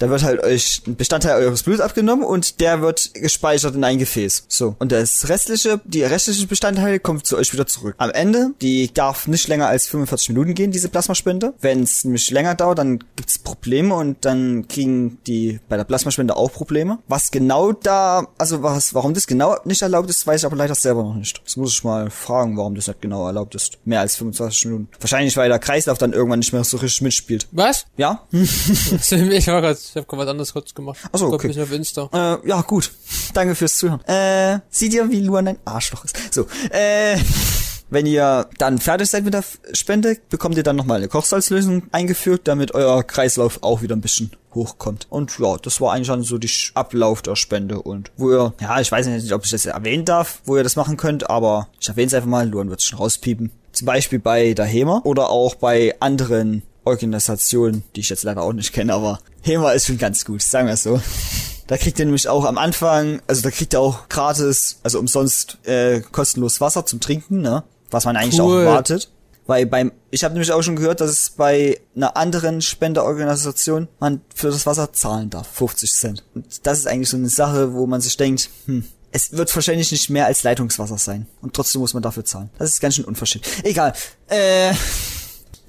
[0.00, 3.98] Da wird halt euch ein Bestandteil eures Bluts abgenommen und der wird gespeichert in ein
[3.98, 4.44] Gefäß.
[4.48, 4.74] So.
[4.78, 7.94] Und das restliche, die restlichen Bestandteile kommt zu euch wieder zurück.
[7.98, 11.52] Am Ende, die darf nicht länger als 45 Minuten gehen, diese Plasmaspende.
[11.60, 16.34] Wenn es nämlich länger dauert, dann gibt's Probleme und dann kriegen die bei der Plasmaspende
[16.34, 16.98] auch Probleme.
[17.06, 20.74] Was genau da, also was, warum das genau nicht erlaubt ist, weiß ich aber leider
[20.74, 21.42] selber noch nicht.
[21.44, 23.76] Das muss ich mal fragen, warum das nicht genau erlaubt ist.
[23.84, 24.88] Mehr als 25 Minuten.
[24.98, 27.46] Wahrscheinlich, weil der Kreislauf dann irgendwann nicht mehr so richtig mitspielt.
[27.52, 27.84] Was?
[27.98, 28.26] Ja?
[28.32, 30.98] ich war grad, ich hab grad was anderes kurz gemacht.
[31.12, 31.48] Ach so, Guck okay.
[31.48, 32.08] mich auf Insta.
[32.12, 32.90] Äh, ja, gut.
[33.34, 34.04] Danke fürs Zuhören.
[34.04, 36.32] Äh, seht ihr, wie Luan ein Arschloch ist?
[36.32, 37.16] So, äh,
[37.90, 42.42] wenn ihr dann fertig seid mit der Spende, bekommt ihr dann nochmal eine Kochsalzlösung eingeführt,
[42.44, 45.06] damit euer Kreislauf auch wieder ein bisschen hochkommt.
[45.10, 48.80] Und ja, das war eigentlich dann so die Ablauf der Spende und wo ihr, ja,
[48.80, 51.88] ich weiß nicht, ob ich das erwähnen darf, wo ihr das machen könnt, aber ich
[51.88, 53.50] erwähne es einfach mal, Luan wird schon rauspiepen.
[53.72, 58.52] Zum Beispiel bei der HEMA oder auch bei anderen Organisationen, die ich jetzt leider auch
[58.52, 61.00] nicht kenne, aber HEMA ist schon ganz gut, sagen wir es so.
[61.66, 65.58] Da kriegt ihr nämlich auch am Anfang, also da kriegt ihr auch gratis, also umsonst
[65.66, 67.62] äh, kostenlos Wasser zum Trinken, ne?
[67.90, 68.62] Was man eigentlich Cool.
[68.62, 69.10] auch erwartet.
[69.46, 74.20] Weil beim, ich habe nämlich auch schon gehört, dass es bei einer anderen Spenderorganisation man
[74.34, 76.24] für das Wasser zahlen darf, 50 Cent.
[76.34, 79.90] Und das ist eigentlich so eine Sache, wo man sich denkt, hm, es wird wahrscheinlich
[79.90, 81.26] nicht mehr als Leitungswasser sein.
[81.40, 82.50] Und trotzdem muss man dafür zahlen.
[82.58, 83.44] Das ist ganz schön unverschämt.
[83.64, 83.92] Egal.
[84.28, 84.72] Äh,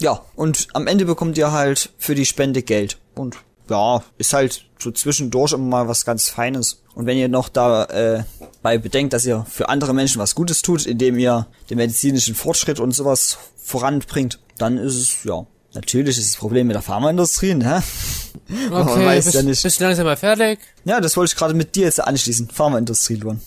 [0.01, 2.97] ja, und am Ende bekommt ihr halt für die Spende Geld.
[3.15, 3.37] Und
[3.69, 6.81] ja, ist halt so zwischendurch immer mal was ganz Feines.
[6.95, 8.23] Und wenn ihr noch da äh,
[8.61, 12.79] bei bedenkt, dass ihr für andere Menschen was Gutes tut, indem ihr den medizinischen Fortschritt
[12.79, 17.83] und sowas voranbringt, dann ist es, ja, natürlich ist das Problem mit der Pharmaindustrie, ne?
[18.69, 19.63] man Okay, weiß bist, ja nicht.
[19.63, 20.59] bist du langsam mal fertig?
[20.83, 22.49] Ja, das wollte ich gerade mit dir jetzt anschließen.
[22.49, 23.39] Pharmaindustrie, Luan.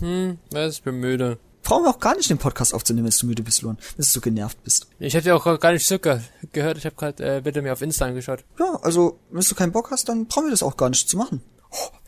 [0.00, 1.38] Hm, ich bin müde.
[1.66, 3.76] Brauchen wir auch gar nicht den Podcast aufzunehmen, wenn du müde bist, Luan.
[3.96, 4.86] Dass du so genervt bist.
[5.00, 6.20] Ich hab dir auch gar nicht so ge
[6.52, 8.44] gehört, ich hab grad äh, bitte mir auf Insta angeschaut.
[8.60, 11.16] Ja, also, wenn du keinen Bock hast, dann brauchen wir das auch gar nicht zu
[11.16, 11.42] machen.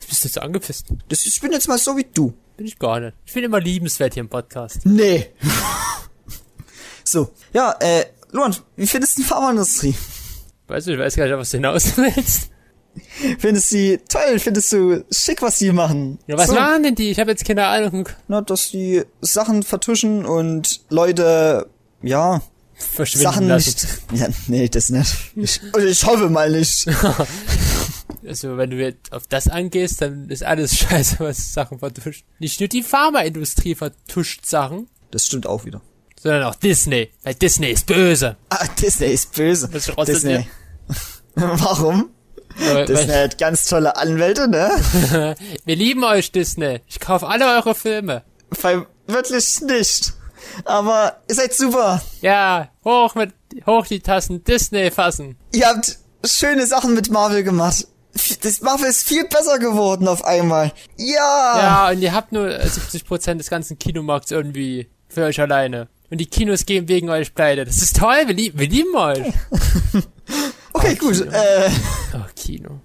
[0.07, 0.85] Bist du so angepisst?
[1.09, 2.33] Das, ich bin jetzt mal so wie du.
[2.55, 3.17] Bin ich gar nicht.
[3.25, 4.85] Ich bin immer liebenswert hier im Podcast.
[4.85, 5.27] Nee.
[7.03, 9.93] so, ja, äh, Luan, wie findest du die Pharmaindustrie?
[10.67, 12.49] Weißt du, ich weiß gar nicht, was du hinaus willst.
[13.39, 14.39] Findest du sie toll?
[14.39, 16.19] Findest du schick, was sie machen?
[16.27, 17.09] Ja, was so, machen denn die?
[17.11, 18.09] Ich habe jetzt keine Ahnung.
[18.27, 21.69] Na, dass die Sachen vertuschen und Leute,
[22.01, 22.41] ja,
[22.75, 23.75] Verschwinden Sachen lassen.
[24.11, 24.21] nicht.
[24.21, 25.13] Ja, nee, das nicht.
[25.35, 26.85] Ich, also ich hoffe mal nicht.
[28.27, 32.25] Also, wenn du jetzt auf das angehst, dann ist alles scheiße, was Sachen vertuscht.
[32.39, 35.81] Nicht nur die Pharmaindustrie vertuscht Sachen, Das stimmt auch wieder.
[36.19, 37.09] sondern auch Disney.
[37.23, 38.35] Weil Disney ist böse.
[38.49, 39.69] Ah, Disney ist böse.
[40.05, 40.47] Disney.
[41.35, 42.09] Warum?
[42.87, 45.35] Disney hat ganz tolle Anwälte, ne?
[45.65, 46.81] wir lieben euch, Disney.
[46.87, 48.23] Ich kaufe alle eure Filme.
[48.61, 50.13] Weil wirklich nicht.
[50.65, 52.01] Aber ihr seid super.
[52.21, 53.33] Ja, hoch mit,
[53.65, 55.37] hoch die Tassen Disney fassen.
[55.53, 57.87] Ihr habt schöne Sachen mit Marvel gemacht.
[58.41, 60.71] Das Marvel ist viel besser geworden auf einmal.
[60.97, 61.59] Ja.
[61.59, 65.87] Ja, und ihr habt nur äh, 70% des ganzen Kinomarkts irgendwie für euch alleine.
[66.09, 67.65] Und die Kinos gehen wegen euch pleite.
[67.65, 69.19] Das ist toll, wir, lieb, wir lieben euch.
[70.73, 71.19] Okay, gut.
[71.21, 71.69] Äh,
[72.13, 72.79] Oh, Kino.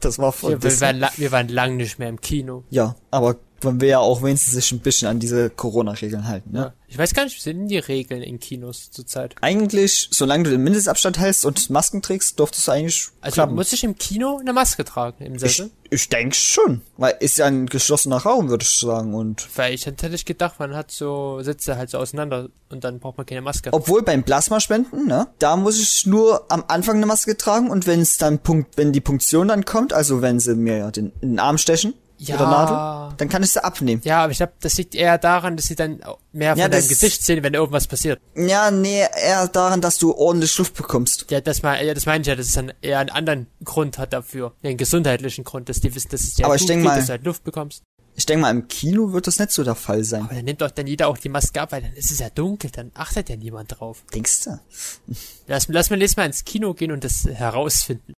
[0.00, 2.64] das war von Wir, wir, waren, wir waren lang nicht mehr im Kino.
[2.70, 6.58] Ja, aber man will ja auch wenigstens sich ein bisschen an diese Corona-Regeln halten, ne?
[6.58, 6.72] Ja.
[6.88, 9.36] Ich weiß gar nicht, wie sind die Regeln in Kinos zurzeit?
[9.42, 13.54] Eigentlich, solange du den Mindestabstand hältst und Masken trägst, dürftest du eigentlich Also klappen.
[13.54, 15.70] muss ich im Kino eine Maske tragen im ich, Sessel?
[15.88, 16.80] ich denke schon.
[16.96, 19.14] Weil ist ja ein geschlossener Raum, würde ich sagen.
[19.14, 22.98] Und Weil ich hätte ich gedacht, man hat so Sitze halt so auseinander und dann
[22.98, 23.72] braucht man keine Maske.
[23.72, 28.00] obwohl beim Plasmaspenden, ne, da muss ich nur am Anfang eine Maske tragen und wenn
[28.00, 31.38] es dann Punkt, wenn die Punktion dann kommt, also wenn sie mir ja den, den
[31.38, 31.94] Arm stechen
[32.28, 32.34] Ja.
[32.34, 34.02] mit der Nadel, dann kann ich sie abnehmen.
[34.04, 36.00] Ja, aber ich glaube, das liegt eher daran, dass sie dann
[36.32, 38.20] mehr von Ja, deinem Gesicht sehen, wenn irgendwas passiert.
[38.36, 41.26] Ja, nee, eher daran, dass du ordentlich Luft bekommst.
[41.30, 43.96] Ja, das, mein, ja, das meine ich ja, dass es dann eher einen anderen Grund
[43.98, 44.52] hat dafür.
[44.62, 46.96] Ja, einen gesundheitlichen Grund, dass die wissen, dass es dir Aber ich denk geht, mal-
[46.96, 47.82] dass du halt Luft bekommst.
[48.16, 50.24] Ich denke mal, im Kino wird das nicht so der Fall sein.
[50.24, 52.28] Aber dann nimmt doch dann jeder auch die Maske ab, weil dann ist es ja
[52.28, 54.02] dunkel, dann achtet ja niemand drauf.
[54.12, 54.60] Denkst du?
[55.46, 58.12] Lass, lass mal nächstes Mal ins Kino gehen und das herausfinden.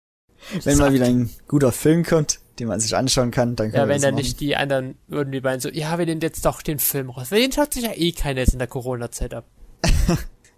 [0.63, 3.87] Wenn mal wieder ein guter Film kommt, den man sich anschauen kann, dann kann Ja,
[3.87, 4.23] wenn dann machen.
[4.23, 7.31] nicht die anderen irgendwie beiden so, ja, wir nehmen jetzt doch den Film raus.
[7.31, 9.45] Weil den schaut sich ja eh keiner jetzt in der Corona-Zeit ab.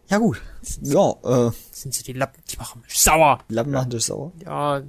[0.09, 0.41] Ja gut.
[0.81, 3.39] Ja, äh, Das sind so die Lappen, die machen mich sauer.
[3.47, 4.33] Lappen machen dich sauer.
[4.45, 4.81] Ja,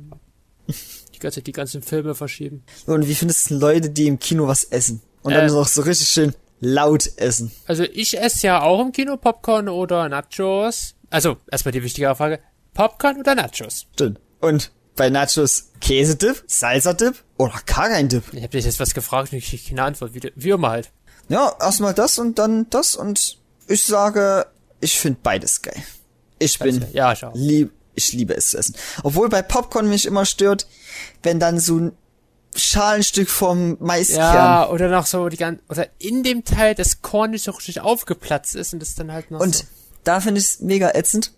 [1.15, 2.65] die ganze die ganzen Filme verschieben.
[2.87, 5.03] Und wie findest du Leute, die im Kino was essen?
[5.23, 5.37] Und Äh.
[5.37, 7.53] dann noch so richtig schön laut essen?
[7.67, 10.97] Also ich esse ja auch im Kino Popcorn oder Nachos.
[11.11, 12.41] Also, erstmal die wichtigere Frage.
[12.75, 13.87] Popcorn oder Nachos?
[13.95, 14.21] Stimmt.
[14.41, 18.25] Und bei Nachos Käsedip, Salsa-Dip oder gar kein Dip?
[18.33, 20.15] Ich habe dich jetzt was gefragt und ich krieg keine Antwort.
[20.15, 20.91] Wie, wie immer halt.
[21.29, 24.47] Ja, erstmal das und dann das und ich sage,
[24.81, 25.83] ich finde beides geil.
[26.39, 27.33] Ich bin Ja, ich auch.
[27.35, 28.75] lieb, Ich liebe es zu essen.
[29.03, 30.67] Obwohl bei Popcorn mich immer stört,
[31.23, 31.93] wenn dann so ein
[32.57, 34.19] Schalenstück vom Maiskern.
[34.35, 37.81] Ja, oder noch so die ganze, oder in dem Teil das Korn nicht so richtig
[37.81, 39.65] aufgeplatzt ist und das dann halt noch Und so.
[40.05, 41.33] da finde ich es mega ätzend,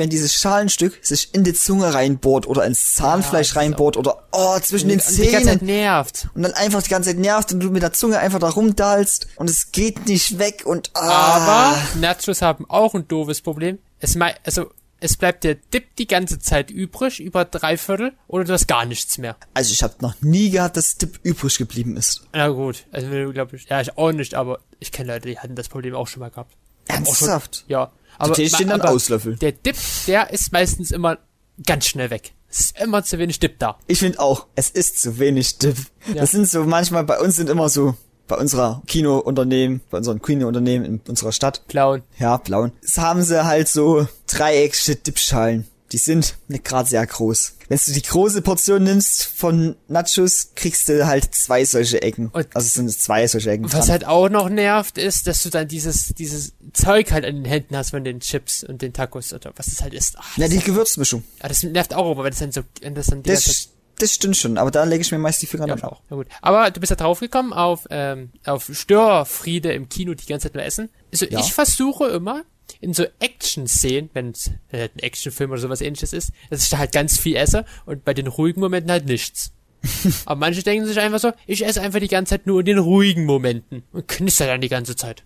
[0.00, 4.58] wenn dieses Schalenstück sich in die Zunge reinbohrt oder ins Zahnfleisch ist reinbohrt oder oh,
[4.58, 6.28] zwischen den und die ganze Zeit Zähnen nervt.
[6.34, 9.28] und dann einfach die ganze Zeit nervt und du mit der Zunge einfach da rumdahlst
[9.36, 11.00] und es geht nicht weg und ah.
[11.00, 13.78] Aber Nachos haben auch ein doofes Problem.
[14.00, 14.70] Es mei also
[15.00, 18.84] es bleibt der Dip die ganze Zeit übrig, über drei Viertel, oder du hast gar
[18.84, 19.36] nichts mehr.
[19.54, 22.22] Also ich habe noch nie gehabt, dass Dip übrig geblieben ist.
[22.34, 25.56] Na gut, also glaube ich, ja, ich auch nicht, aber ich kenne Leute, die hatten
[25.56, 26.54] das Problem auch schon mal gehabt.
[26.86, 27.64] Ernsthaft?
[27.68, 27.92] Ja.
[28.20, 29.36] Aber, Tee stehen dann aber Auslöffel.
[29.36, 31.18] Der Dip, der ist meistens immer
[31.66, 32.32] ganz schnell weg.
[32.48, 33.78] Es ist immer zu wenig Dip da.
[33.86, 35.76] Ich finde auch, es ist zu wenig Dip.
[36.08, 36.14] Ja.
[36.14, 37.94] Das sind so manchmal bei uns sind immer so
[38.26, 42.02] bei unserer Kinounternehmen, bei unseren Kinounternehmen in unserer Stadt, Blauen.
[42.18, 42.72] ja, blauen.
[42.82, 45.66] Das haben sie halt so dreieckige Dipschalen.
[45.92, 47.54] Die sind nicht gerade sehr groß.
[47.68, 52.28] Wenn du die große Portion nimmst von Nachos, kriegst du halt zwei solche Ecken.
[52.28, 53.64] Und- also es sind zwei solche Ecken.
[53.72, 53.88] Was dran.
[53.90, 57.76] halt auch noch nervt, ist, dass du dann dieses, dieses Zeug halt an den Händen
[57.76, 60.14] hast von den Chips und den Tacos oder was es halt ist.
[60.18, 61.22] Ach, Na, die Gewürzmischung.
[61.40, 63.68] ah, das nervt auch, aber wenn das dann so, wenn das dann die Das,
[63.98, 66.02] das stimmt schon, aber da lege ich mir meist die Finger Ja, dann auch.
[66.08, 66.26] Na gut.
[66.42, 70.64] Aber du bist ja draufgekommen auf, ähm, auf Störfriede im Kino die ganze Zeit nur
[70.64, 70.88] essen.
[71.12, 71.40] Also Ja.
[71.40, 72.42] ich versuche immer,
[72.80, 76.78] in so Action-Szenen, wenn es halt ein Actionfilm oder sowas ähnliches ist, dass ich da
[76.78, 79.52] halt ganz viel esse und bei den ruhigen Momenten halt nichts.
[80.26, 82.78] Aber manche denken sich einfach so, ich esse einfach die ganze Zeit nur in den
[82.78, 85.24] ruhigen Momenten und knister dann die ganze Zeit.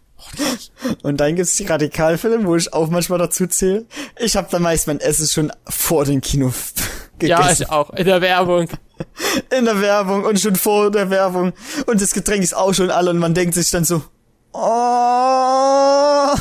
[1.03, 3.85] Und dann gibt's die Radikalfilme, wo ich auch manchmal dazu zähle.
[4.19, 6.53] Ich habe dann meist mein Essen schon vor dem Kino
[7.23, 7.63] Ja, gegessen.
[7.65, 7.91] ich auch.
[7.91, 8.69] In der Werbung.
[9.57, 11.53] In der Werbung und schon vor der Werbung.
[11.87, 14.03] Und das Getränk ist auch schon alle und man denkt sich dann so,
[14.53, 16.35] oh.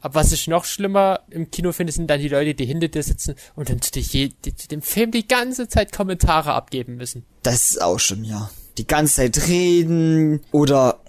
[0.00, 3.02] Aber was ich noch schlimmer im Kino finde, sind dann die Leute, die hinter dir
[3.02, 6.96] sitzen und dann zu, dir je, die, zu dem Film die ganze Zeit Kommentare abgeben
[6.96, 7.24] müssen.
[7.42, 8.50] Das ist auch schon, ja.
[8.78, 11.00] Die ganze Zeit reden oder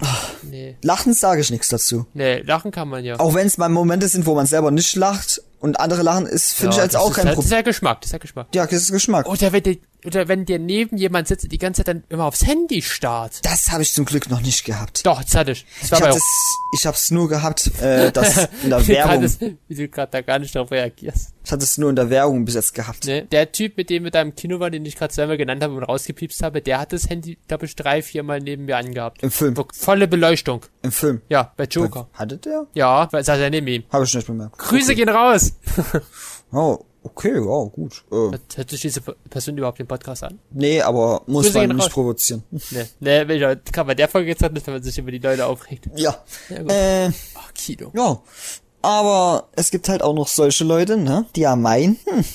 [0.43, 0.75] Nee.
[0.81, 2.05] lachen sage ich nichts dazu.
[2.13, 3.19] Nee, lachen kann man ja.
[3.19, 6.53] Auch wenn es mal Momente sind, wo man selber nicht lacht und andere lachen, ist
[6.53, 7.57] finde ich Ja, als das auch kein halt, Das ist Problem.
[7.59, 8.47] ja Geschmack, das ist ja Geschmack.
[8.53, 9.27] Ja, das ist Geschmack.
[9.29, 12.25] Oder wenn, dir, oder wenn dir neben jemand sitzt und die ganze Zeit dann immer
[12.25, 13.39] aufs Handy starrt.
[13.43, 15.05] Das habe ich zum Glück noch nicht gehabt.
[15.05, 15.65] Doch, das hatte ich.
[15.81, 16.21] Das Ich hab das,
[16.77, 19.21] ich hab's nur gehabt, äh, das in der Werbung.
[19.21, 21.29] grad- wie du gerade da gar nicht darauf reagierst.
[21.43, 23.05] Ich hatte es nur in der Werbung bis jetzt gehabt.
[23.05, 23.23] Ne?
[23.25, 25.73] Der Typ, mit dem wir da im Kino waren, den ich gerade zweimal genannt habe
[25.73, 29.23] und rausgepiepst habe, der hat das Handy, glaube ich, drei, viermal neben mir angehabt.
[29.23, 29.55] Im Film.
[29.73, 30.61] Volle Beleuchtung.
[30.83, 31.21] Im Film.
[31.29, 32.07] Ja, bei Joker.
[32.13, 32.65] Hatte der?
[32.73, 33.83] Ja, weil saß er neben ihm.
[33.91, 34.57] Habe ich nicht bemerkt.
[34.57, 35.53] Grüße gehen raus!
[36.53, 38.03] Oh, okay, ja, gut.
[38.11, 40.37] Äh, Hört sich diese Person überhaupt den Podcast an?
[40.49, 41.89] nee, aber muss man nicht raus.
[41.93, 42.43] provozieren.
[42.71, 45.19] Ne, ne, will ich kann bei der Folge jetzt nicht, wenn man sich über die
[45.19, 45.87] Leute aufregt.
[45.95, 46.13] Ja.
[46.49, 46.57] Ja.
[47.05, 47.91] Äh, Ach, Kino.
[47.95, 48.19] ja.
[48.81, 52.25] Aber es gibt halt auch noch solche Leute, ne, die ja meinen, hm,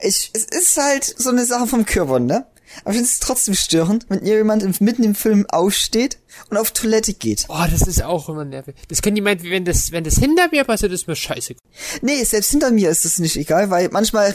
[0.00, 2.44] ich, es ist halt so eine Sache vom Körper, ne?
[2.80, 6.18] Aber ich finde es trotzdem störend, wenn jemand mitten im Film aufsteht
[6.50, 7.46] und auf Toilette geht.
[7.48, 8.74] Oh, das ist auch immer nervig.
[8.88, 11.54] Das können die meinen, wenn das, wenn das hinter mir passiert, ist mir scheiße.
[12.00, 14.34] Nee, selbst hinter mir ist es nicht egal, weil manchmal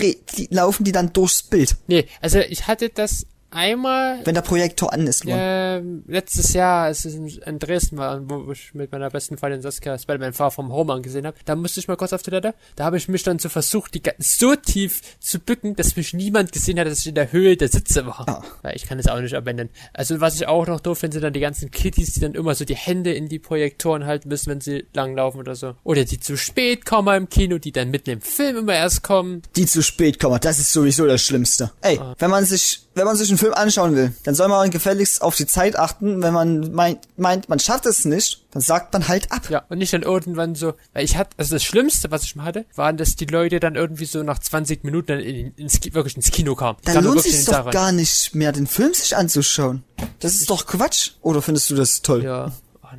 [0.49, 5.07] laufen die dann durchs Bild, Nee, also ich hatte das einmal wenn der Projektor an
[5.07, 5.23] ist.
[5.23, 5.37] Luan.
[5.39, 9.97] ähm, letztes Jahr, es in, in Dresden war, wo ich mit meiner besten Freundin Saskia
[9.97, 12.53] Spider-Man Far From Home angesehen habe, da musste ich mal kurz auf Toilette.
[12.75, 16.51] Da habe ich mich dann so versucht, die so tief zu bücken, dass mich niemand
[16.51, 18.27] gesehen hat, dass ich in der Höhe der Sitze war.
[18.27, 18.43] Ah.
[18.61, 19.69] Weil ich kann es auch nicht abwenden.
[19.93, 22.55] Also was ich auch noch doof finde, sind dann die ganzen Kitties, die dann immer
[22.55, 25.75] so die Hände in die Projektoren halten müssen, wenn sie langlaufen oder so.
[25.83, 29.41] Oder die zu spät kommen im Kino, die dann mitten im Film immer erst kommen.
[29.55, 31.71] die zu spät kommen, das ist sowieso das Schlimmste.
[31.81, 32.15] Ey, Ah.
[32.19, 35.35] wenn man sich, wenn man sich einen Film anschauen will, dann soll man gefälligst auf
[35.35, 36.21] die Zeit achten.
[36.21, 39.49] Wenn man meint, meint man schafft es nicht, dann sagt man halt ab.
[39.49, 42.45] Ja, und nicht dann irgendwann so, weil ich hatte, also das Schlimmste, was ich mal
[42.45, 46.15] hatte, waren, dass die Leute dann irgendwie so nach 20 Minuten dann in, ins, wirklich
[46.15, 46.77] ins Kino kamen.
[46.83, 49.83] Dann lohnt sich doch gar nicht mehr, den Film sich anzuschauen.
[50.19, 51.11] Das ist doch Quatsch.
[51.21, 52.23] Oder findest du das toll?
[52.23, 52.51] Ja.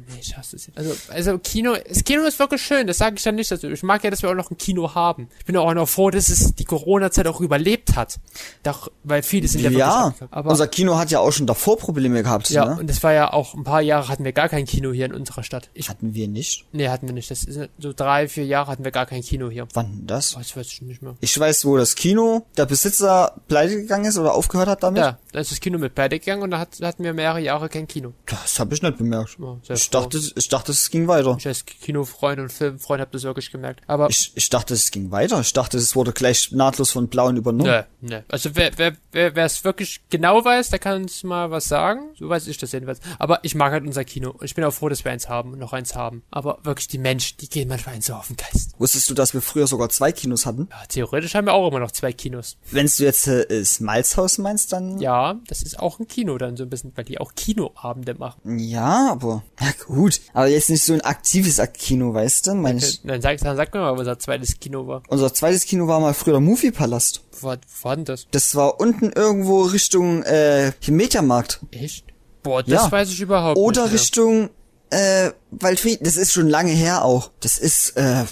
[0.09, 0.79] Nee, ich hasse es jetzt.
[0.79, 3.51] Also, also Kino, das Kino ist wirklich schön, das sage ich ja nicht.
[3.53, 5.29] Also ich mag ja, dass wir auch noch ein Kino haben.
[5.39, 8.19] Ich bin auch noch froh, dass es die Corona-Zeit auch überlebt hat.
[8.63, 12.23] Doch, weil viele sind ja, Ja, aber unser Kino hat ja auch schon davor Probleme
[12.23, 12.51] gehabt.
[12.51, 12.81] ja, ne?
[12.81, 15.15] und es war ja auch ein paar Jahre hatten wir gar kein Kino hier in
[15.15, 15.69] unserer Stadt.
[15.75, 16.65] Ich, Hatten wir nicht.
[16.73, 17.31] nee, hatten wir nicht.
[17.31, 19.67] Das ist so drei, vier Jahre hatten wir gar kein Kino hier.
[19.75, 20.35] Wann denn das?
[20.37, 21.17] Oh, das weiß ich nicht mehr.
[21.21, 25.03] Ich weiß, wo das Kino, der Besitzer pleite gegangen ist oder aufgehört hat damit.
[25.03, 27.87] Ja, Dann ist das Kino mit pleite gegangen und hat, hatten wir mehrere Jahre kein
[27.87, 28.13] Kino.
[28.27, 29.37] Das habe ich nicht bemerkt.
[29.39, 30.01] Ja, Ich froh.
[30.01, 31.37] dachte, ich dachte, es ging weiter.
[31.39, 33.81] Ich als Kinofreund und Filmfreund habe das wirklich gemerkt.
[33.87, 35.41] Aber Ich, ich dachte, es ging weiter.
[35.41, 37.71] Ich dachte, es wurde gleich nahtlos von Blauen übernommen.
[37.71, 38.25] ne, ne.
[38.29, 42.11] Also wer wer wer wer es wirklich genau weiß, der kann uns mal was sagen.
[42.19, 43.01] So weiß ich das jedenfalls.
[43.19, 45.53] Aber ich mag halt unser Kino und ich bin auch froh, dass wir eins haben
[45.53, 46.23] und noch eins haben.
[46.31, 48.75] Aber wirklich die Menschen, die gehen manchmal einen so auf den Geist.
[48.79, 50.69] Wusstest du, dass wir früher sogar zwei Kinos hatten?
[50.71, 52.57] Ja, theoretisch haben wir auch immer noch zwei Kinos.
[52.71, 54.99] Wenn du jetzt äh, das Malzhaus meinst, dann...
[55.01, 58.59] Ja, das ist auch ein Kino dann so ein bisschen, weil die auch Kinoabende machen.
[58.59, 59.43] Ja, aber...
[59.61, 60.21] Ja gut.
[60.33, 62.55] Aber jetzt nicht so ein aktives Kino, weißt du?
[62.55, 65.03] Mein ich, Dann sag, dann sag mir mal, was unser zweites Kino war.
[65.09, 67.23] unser zweites Kino war mal früher der Movie-Palast.
[67.41, 67.49] Wo,
[67.83, 68.27] war- denn das?
[68.31, 71.61] Das war unten irgendwo Richtung äh, hier Mediamarkt.
[71.71, 72.05] Echt?
[72.43, 72.93] Boah, das Ja.
[72.93, 73.93] weiß ich überhaupt Oder nicht.
[73.93, 74.01] mehr.
[74.01, 74.51] Richtung
[74.91, 76.05] äh, Waldfried.
[76.07, 77.31] Das ist schon lange her auch.
[77.41, 78.25] Das ist äh,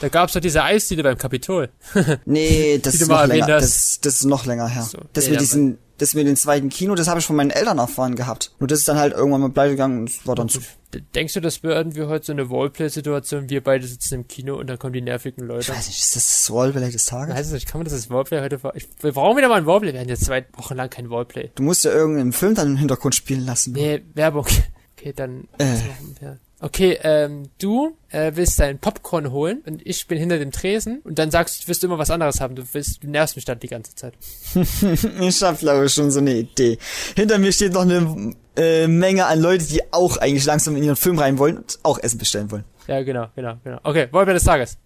[0.00, 1.68] Da gab's doch diese Eisdiele beim Kapitol.
[2.24, 3.46] Nee, das ist noch länger.
[3.46, 4.82] Das, das ist noch länger her.
[4.82, 7.50] So, das ja, mit diesen, das mit dem zweiten Kino, das habe ich von meinen
[7.50, 8.52] Eltern erfahren gehabt.
[8.58, 10.60] Nur das ist dann halt irgendwann mal pleite gegangen und es war dann zu.
[11.14, 13.48] Denkst du, das wäre irgendwie heute so eine Roleplay-Situation?
[13.48, 15.60] Wir beide sitzen im Kino und dann kommen die nervigen Leute.
[15.60, 17.34] Ich weiß nicht, ist das das Rollplay des Tages?
[17.34, 18.72] Weiß ich nicht, kann man das als Roleplay heute ver...
[18.74, 19.94] Ich, wir brauchen wieder mal ein Roleplay.
[19.94, 21.50] Wir hatten jetzt zwei Wochen lang kein Roleplay.
[21.54, 23.72] Du musst ja irgendeinen Film dann im Hintergrund spielen lassen.
[23.72, 24.46] Nee, Werbung.
[24.94, 25.48] Okay, dann...
[25.58, 25.78] Äh.
[26.20, 26.38] wir?
[26.64, 31.18] Okay, ähm, du äh, willst dein Popcorn holen und ich bin hinter dem Tresen und
[31.18, 32.54] dann sagst du, du wirst immer was anderes haben.
[32.54, 34.14] Du willst, du nervst mich dann die ganze Zeit.
[35.20, 36.78] Ich hab glaube ich schon so eine Idee.
[37.16, 40.94] Hinter mir steht noch eine äh, Menge an Leute, die auch eigentlich langsam in ihren
[40.94, 42.64] Film rein wollen und auch Essen bestellen wollen.
[42.86, 43.80] Ja, genau, genau, genau.
[43.82, 44.78] Okay, Roleplay des Tages.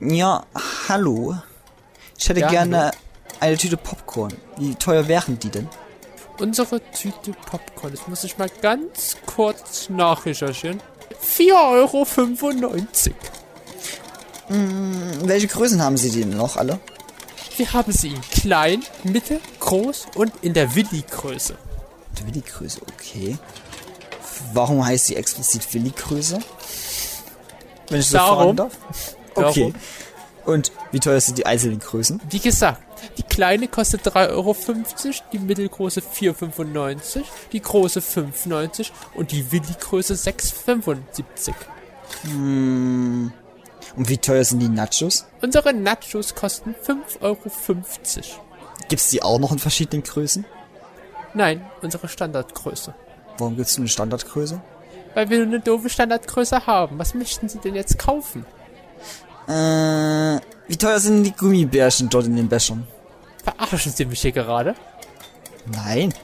[0.00, 0.44] Ja,
[0.88, 1.36] hallo.
[2.18, 2.90] Ich hätte Ja, gerne
[3.40, 4.32] eine Tüte Popcorn.
[4.58, 5.68] Wie teuer wären die denn?
[6.38, 7.92] Unsere Tüte Popcorn.
[7.92, 10.80] Das muss ich mal ganz kurz nachrecherchieren.
[11.22, 11.50] 4,95
[11.82, 12.06] Euro.
[15.26, 16.80] Welche Größen haben sie denn noch alle?
[17.56, 21.56] Wir haben sie in klein, mittel, groß und in der Willi-Größe.
[22.18, 23.36] Die Willi-Größe, okay.
[24.54, 26.38] Warum heißt sie explizit Willi-Größe?
[27.88, 28.56] Wenn ich so Darum.
[28.56, 28.78] fragen darf.
[29.34, 29.72] Okay.
[29.72, 29.74] Darum.
[30.46, 32.20] Und wie teuer sind die einzelnen Größen?
[32.30, 32.82] Wie gesagt,
[33.18, 34.56] die kleine kostet 3,50 Euro,
[35.32, 37.22] die mittelgroße 4,95,
[37.52, 41.52] die große 5,90 und die Willi-Größe 6,75.
[43.96, 45.26] Und wie teuer sind die Nachos?
[45.40, 47.38] Unsere Nachos kosten 5,50 Euro.
[48.88, 50.44] Gibt's die auch noch in verschiedenen Größen?
[51.34, 52.94] Nein, unsere Standardgröße.
[53.38, 54.60] Warum gibt's nur eine Standardgröße?
[55.14, 56.98] Weil wir nur eine doofe Standardgröße haben.
[56.98, 58.44] Was möchten Sie denn jetzt kaufen?
[59.48, 60.40] Äh,
[60.70, 62.86] wie teuer sind die Gummibärchen dort in den Bechern?
[63.42, 64.74] Verarschen Sie mich hier gerade?
[65.66, 66.14] Nein.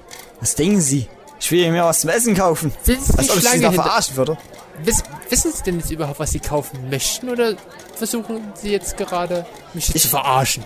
[0.41, 1.09] Was denken Sie?
[1.41, 2.73] Ich will mir was zum Essen kaufen.
[2.83, 4.39] Sind Sie Als ob ich Sie da verarschen würde.
[4.85, 7.29] Wiss, wissen Sie denn jetzt überhaupt, was Sie kaufen möchten?
[7.29, 7.55] Oder
[7.97, 9.45] versuchen Sie jetzt gerade,
[9.75, 10.63] mich Ich- zu verarschen?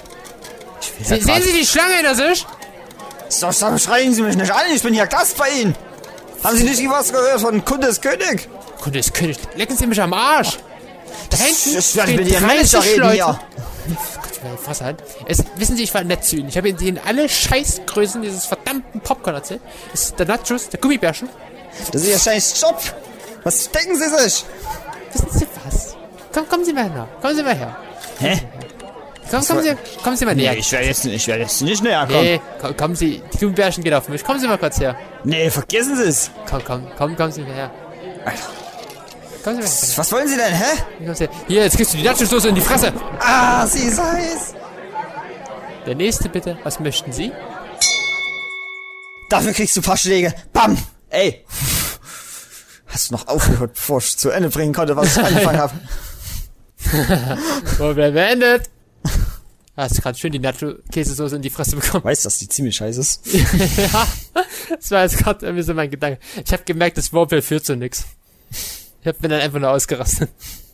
[0.83, 2.47] Ich will Se sehen Sie die Schlange hinter sich?
[3.29, 5.75] So, so, schreien Sie mich nicht an, ich bin hier Gast bei Ihnen.
[6.45, 8.49] Haben Sie nicht was gehört von Kundes König?
[8.83, 9.39] Kunde ist König.
[9.57, 10.59] Lecken Sie mich am Arsch.
[11.31, 13.15] Da hinten Ich werde stehen mit Ihrem 30 Manager reden Leute.
[13.15, 13.41] hier.
[14.43, 15.03] Meine Fresse halt.
[15.27, 16.49] Es, wissen Sie, ich war nett zu Ihnen.
[16.49, 19.61] Ich habe Ihnen alle Scheißgrößen dieses verdammten Popcorn erzählt.
[19.93, 21.29] Es ist der Nachos, der Gummibärchen.
[21.93, 22.81] Das ist Ihr scheiß Job.
[23.45, 24.45] Was denken Sie sich?
[25.13, 25.97] Wissen Sie was?
[26.33, 27.09] Komm, kommen Sie mal her.
[27.21, 27.77] Kommen Sie mal her.
[28.19, 28.41] Hä?
[29.31, 30.57] Komm, kommen Sie, kommen Sie mal näher.
[30.57, 32.23] ich werde jetzt, ich werde jetzt nicht näher kommen.
[32.23, 33.23] Nee, komm, kommen Sie.
[33.33, 34.25] Die Gummibärchen geht auf mich.
[34.25, 34.97] Kommen Sie mal kurz her.
[35.23, 36.31] Nee, vergessen Sie es.
[36.49, 37.71] Komm, komm, komm, kommen Sie mal her.
[38.25, 38.33] Alter.
[38.33, 39.30] Kommen Sie mal her.
[39.45, 41.29] Was wollen Sie denn, hä?
[41.49, 42.93] Hier, jetzt kriegst du die Nachosdose in die Fresse.
[43.21, 44.55] Ah, sie ist heiß.
[45.87, 46.59] Der nächste bitte.
[46.63, 47.33] Was möchten Sie?
[49.31, 50.35] Dafür kriegst du ein paar Schläge.
[50.53, 50.77] Bam.
[51.09, 51.45] Ey.
[52.87, 55.73] Hast du noch aufgehört, bevor ich zu Ende bringen konnte, was ich angefangen habe?
[57.77, 58.69] Problem beendet.
[59.77, 62.05] Hast du gerade schön die Nacho-Käsesoße in die Fresse bekommen.
[62.05, 63.27] Weißt, dass die ziemlich scheiße ist?
[63.33, 64.07] ja,
[64.69, 66.19] das war jetzt gerade irgendwie so mein Gedanke.
[66.45, 68.05] Ich habe gemerkt, das Roleplay führt zu nix.
[69.03, 70.31] Ich hab, bin dann einfach nur ausgerastet.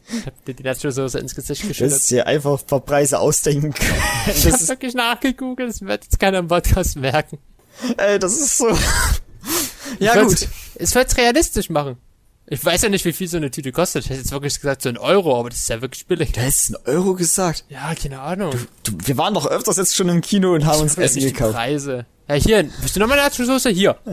[0.08, 1.96] Ich hab dir die Nacho-Soße ins Gesicht Das geschüttet.
[1.96, 3.74] ist hier einfach ein paar Preise ausdenken.
[4.26, 7.38] Ich Das hab ist, wirklich nachgegoogelt, das wird jetzt keiner im Podcast merken.
[7.96, 8.68] ey, das ist so.
[10.00, 10.48] Ja, Ich gut.
[10.74, 11.96] Es wird realistisch machen.
[12.48, 14.04] Ich weiß ja nicht, wie viel so eine Tüte kostet.
[14.04, 16.32] Ich hätte jetzt wirklich gesagt, so ein Euro, aber das ist ja wirklich billig.
[16.32, 17.64] Du hättest einen Euro gesagt.
[17.68, 18.52] Ja, keine Ahnung.
[18.84, 21.16] Du, wir waren doch öfters jetzt schon im Kino und haben uns Ich weiß Essen
[21.18, 21.54] nicht die gekauft.
[21.54, 22.06] Preise.
[22.28, 23.70] Ja, hier, willst du nochmal Nacho-Soße?
[23.70, 23.96] Hier.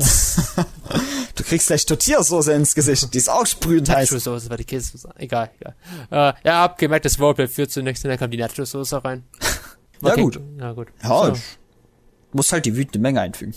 [1.36, 3.12] Du kriegst gleich Tortillausoße ins Gesicht.
[3.12, 4.12] Die ist auch sprühend heiß.
[4.12, 5.10] Nacho-Soße war die Käsesoße.
[5.18, 5.76] Egal, egal.
[6.12, 9.24] Äh, ja, hab gemerkt, das Roleplay führt zu nichts und dann kam die Nacho-Soße rein.
[10.02, 10.38] Ja, gut.
[10.60, 10.90] Ja, gut.
[11.02, 11.40] Ja, So.
[12.34, 13.56] muss halt die wütende Menge einfügen.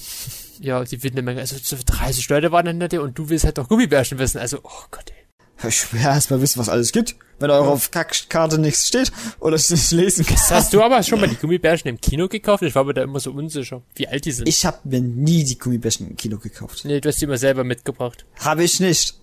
[0.60, 1.40] Ja, die eine Menge.
[1.40, 4.38] Also so 30 Leute waren hinter dir und du willst halt doch Gummibärchen wissen.
[4.38, 5.25] Also, oh Gott, ey.
[5.66, 7.16] Ich will erst mal wissen, was alles gibt.
[7.38, 10.36] Wenn eure auf Kackkarte nichts steht oder ich nicht lesen kann.
[10.50, 12.62] Hast du aber schon mal die Gummibärchen im Kino gekauft?
[12.62, 14.48] Ich war mir da immer so unsicher, wie alt die sind.
[14.48, 16.84] Ich habe mir nie die Gummibärchen im Kino gekauft.
[16.84, 18.24] nee, du hast die immer selber mitgebracht.
[18.40, 19.14] Habe ich nicht.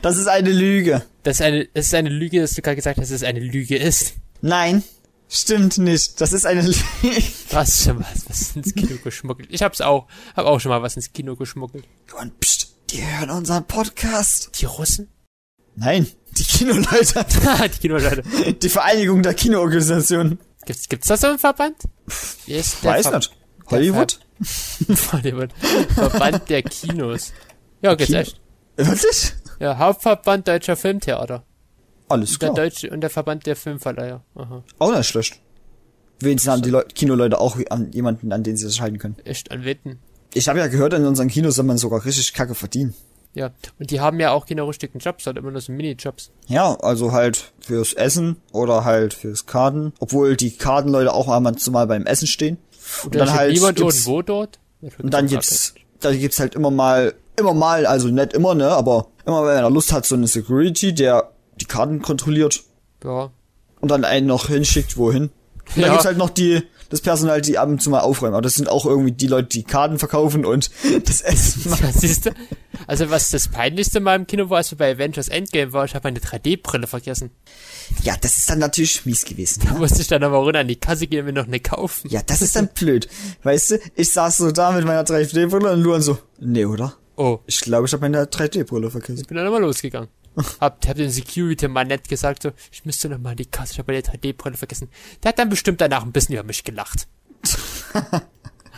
[0.00, 1.02] Das ist eine Lüge.
[1.22, 3.40] Das ist eine, das ist eine Lüge, dass du gerade gesagt hast, dass es eine
[3.40, 4.14] Lüge ist.
[4.40, 4.82] Nein,
[5.28, 6.18] stimmt nicht.
[6.20, 6.76] Das ist eine Lüge.
[7.50, 9.48] Was schon was, was ins Kino geschmuggelt.
[9.52, 11.84] Ich hab's auch, hab auch schon mal was ins Kino geschmuggelt.
[12.10, 14.50] Johann, pst, die hören unseren Podcast.
[14.60, 15.08] Die Russen?
[15.76, 16.06] Nein,
[16.36, 17.24] die Kinoleute.
[17.74, 18.22] die Kinoleute.
[18.54, 20.38] Die Vereinigung der Kinoorganisationen.
[20.66, 21.76] Gibt's, gibt's da so einen Verband?
[22.46, 23.32] Ist Weiß Ver- nicht.
[23.70, 24.20] Hollywood?
[25.12, 25.50] Hollywood.
[25.94, 27.32] Verband der Kinos.
[27.80, 28.40] Ja, geht's Kino- echt.
[28.76, 29.32] Wirklich?
[29.60, 31.44] Ja, Hauptverband Deutscher Filmtheater.
[32.08, 32.54] Alles Der klar.
[32.54, 34.22] Deutsche und der Verband der Filmverleiher.
[34.34, 34.62] Aha.
[34.78, 35.40] Auch nicht schlecht.
[36.20, 39.16] Wenigstens haben die Leu Kinoleute auch an jemanden, an den sie sich halten können.
[39.24, 39.98] Echt an Wetten.
[40.34, 42.94] Ich habe ja gehört, in unseren Kinos soll man sogar richtig Kacke verdienen.
[43.34, 43.50] Ja.
[43.78, 46.30] Und die haben ja auch keine richtigen Jobs, sondern immer nur so Minijobs.
[46.48, 49.92] Ja, also halt fürs Essen oder halt fürs Karten.
[50.00, 52.58] Obwohl die Kartenleute auch einmal zumal beim Essen stehen.
[53.04, 54.58] Und Da dann halt niemand irgendwo dort.
[54.98, 59.06] und dann gibt's, da gibt's halt immer mal, immer mal, also nicht immer, ne, aber
[59.24, 61.30] immer wenn er Lust hat, so eine Security, der
[61.60, 62.62] die Karten kontrolliert
[63.04, 63.30] Ja.
[63.80, 65.30] und dann einen noch hinschickt, wohin.
[65.74, 65.90] Und dann Ja.
[65.92, 68.34] gibt's halt noch die, das Personal, die ab und zu mal aufräumen.
[68.34, 70.70] Aber das sind auch irgendwie die Leute, die Karten verkaufen und
[71.06, 71.92] das Essen machen.
[71.94, 72.30] Siehst du?
[72.86, 75.94] Also was das peinlichste mal im Kino war, als wir bei Avengers Endgame war, ich
[75.94, 77.30] habe meine 3D-Brille vergessen.
[78.02, 79.62] Ja, das ist dann natürlich mies gewesen.
[79.66, 82.08] Da musste ich dann aber runter an die Kasse gehen und mir noch eine kaufen.
[82.10, 83.08] Ja, das ist dann blöd.
[83.42, 86.94] Weißt du, ich saß so da mit meiner 3D-Brille und Luan so, nee, oder?
[87.16, 89.24] Oh, Ich glaube, ich habe meine 3D-Brille vergessen.
[89.28, 90.08] bin dann immer losgegangen.
[90.60, 93.78] Hab, hab den Security mal nett gesagt, so, ich müsste noch mal die Kasse, ich
[93.78, 94.88] habe meine 3D-Brille vergessen.
[95.22, 97.06] Der hat dann bestimmt danach ein bisschen über mich gelacht.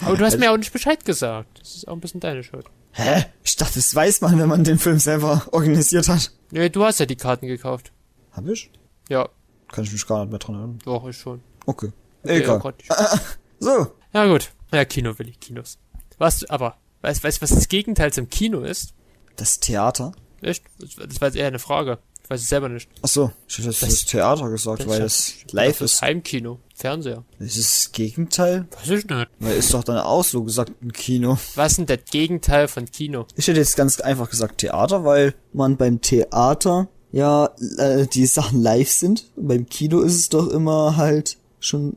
[0.00, 1.60] Aber du hast mir auch nicht Bescheid gesagt.
[1.60, 2.66] Das ist auch ein bisschen deine Schuld.
[2.92, 3.26] Hä?
[3.44, 6.32] Ich dachte, das weiß man, wenn man den Film selber organisiert hat.
[6.50, 7.92] Nee, du hast ja die Karten gekauft.
[8.32, 8.70] Hab ich?
[9.08, 9.28] Ja,
[9.70, 10.78] Kann ich mich gar nicht mehr dran erinnern.
[10.84, 11.40] doch, ich schon.
[11.66, 11.92] Okay.
[12.22, 12.56] Okay, Egal.
[12.56, 12.82] oh Gott,
[13.60, 13.92] So.
[14.12, 14.52] Ja gut.
[14.72, 15.78] Ja, Kino will ich, Kinos.
[16.18, 18.94] Was, aber, weißt, weißt, was das Gegenteil zum Kino ist?
[19.36, 20.12] Das Theater?
[20.44, 20.64] Echt?
[20.78, 21.98] Das, war jetzt eher eine Frage.
[22.22, 22.88] Ich weiß es selber nicht.
[23.02, 26.00] Ach so, ich hätte jetzt Das- das, Theater gesagt, weil das live ist.
[26.00, 26.58] Heimkino.
[26.74, 27.24] Fernseher.
[27.38, 28.66] Das ist das Gegenteil.
[28.80, 29.28] Weiß ich nicht.
[29.38, 31.38] Weil ist doch dann auch so gesagt ein Kino.
[31.54, 33.26] Was ist denn das Gegenteil von Kino?
[33.36, 38.60] Ich hätte jetzt ganz einfach gesagt Theater, weil man beim Theater ja äh, die Sachen
[38.60, 39.30] live sind.
[39.36, 41.96] Und beim Kino ist es doch immer halt schon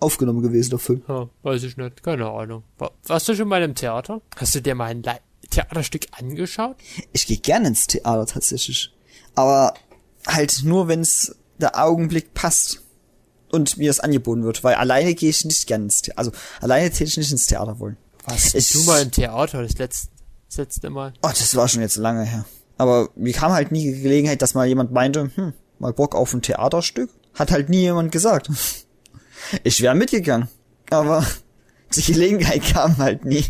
[0.00, 1.02] aufgenommen gewesen, der Film.
[1.08, 2.02] Ja, weiß ich nicht.
[2.02, 2.62] Keine Ahnung.
[2.78, 4.20] War, warst du schon mal im Theater?
[4.36, 5.16] Hast du dir mal ein Le
[5.52, 6.76] Theaterstück angeschaut?
[7.12, 8.92] Ich gehe gerne ins Theater tatsächlich.
[9.34, 9.74] Aber
[10.26, 12.82] halt nur, wenn es der Augenblick passt
[13.50, 14.64] und mir das angeboten wird.
[14.64, 16.18] Weil alleine gehe ich nicht gerne ins Theater.
[16.18, 17.96] Also alleine täte ich nicht ins Theater wollen.
[18.26, 20.08] Warst Ich- du mal im Theater das letzte,
[20.48, 21.12] das letzte Mal?
[21.22, 22.44] Oh, das war schon jetzt lange her.
[22.78, 26.32] Aber mir kam halt nie die Gelegenheit, dass mal jemand meinte, hm, mal Bock auf
[26.34, 27.10] ein Theaterstück.
[27.34, 28.48] Hat halt nie jemand gesagt.
[29.64, 30.48] Ich wäre mitgegangen.
[30.90, 31.26] Aber
[31.96, 33.44] die Gelegenheit kam halt nie.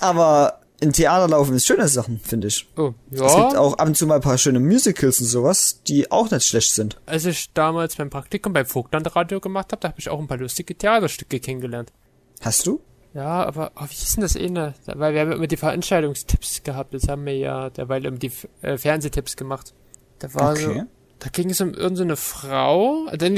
[0.00, 2.66] Aber in Theater laufen ist schöne Sachen, finde ich.
[2.76, 3.58] Oh, Es gibt ja.
[3.58, 6.72] auch ab und zu mal ein paar schöne Musicals und sowas, die auch nicht schlecht
[6.74, 6.98] sind.
[7.06, 10.38] Als ich damals mein Praktikum beim Vogtlandradio gemacht habe, da habe ich auch ein paar
[10.38, 11.92] lustige Theaterstücke kennengelernt.
[12.40, 12.80] Hast du?
[13.12, 14.74] Ja, aber oh, wie ist denn das eh ne?
[14.86, 16.92] Weil wir haben immer die Veranstaltungstipps gehabt.
[16.92, 18.30] Jetzt haben wir ja derweil immer die
[18.62, 19.74] äh, Fernsehtipps gemacht.
[20.20, 20.84] Da war so, Okay.
[21.18, 23.28] da ging es um irgendeine Frau, also da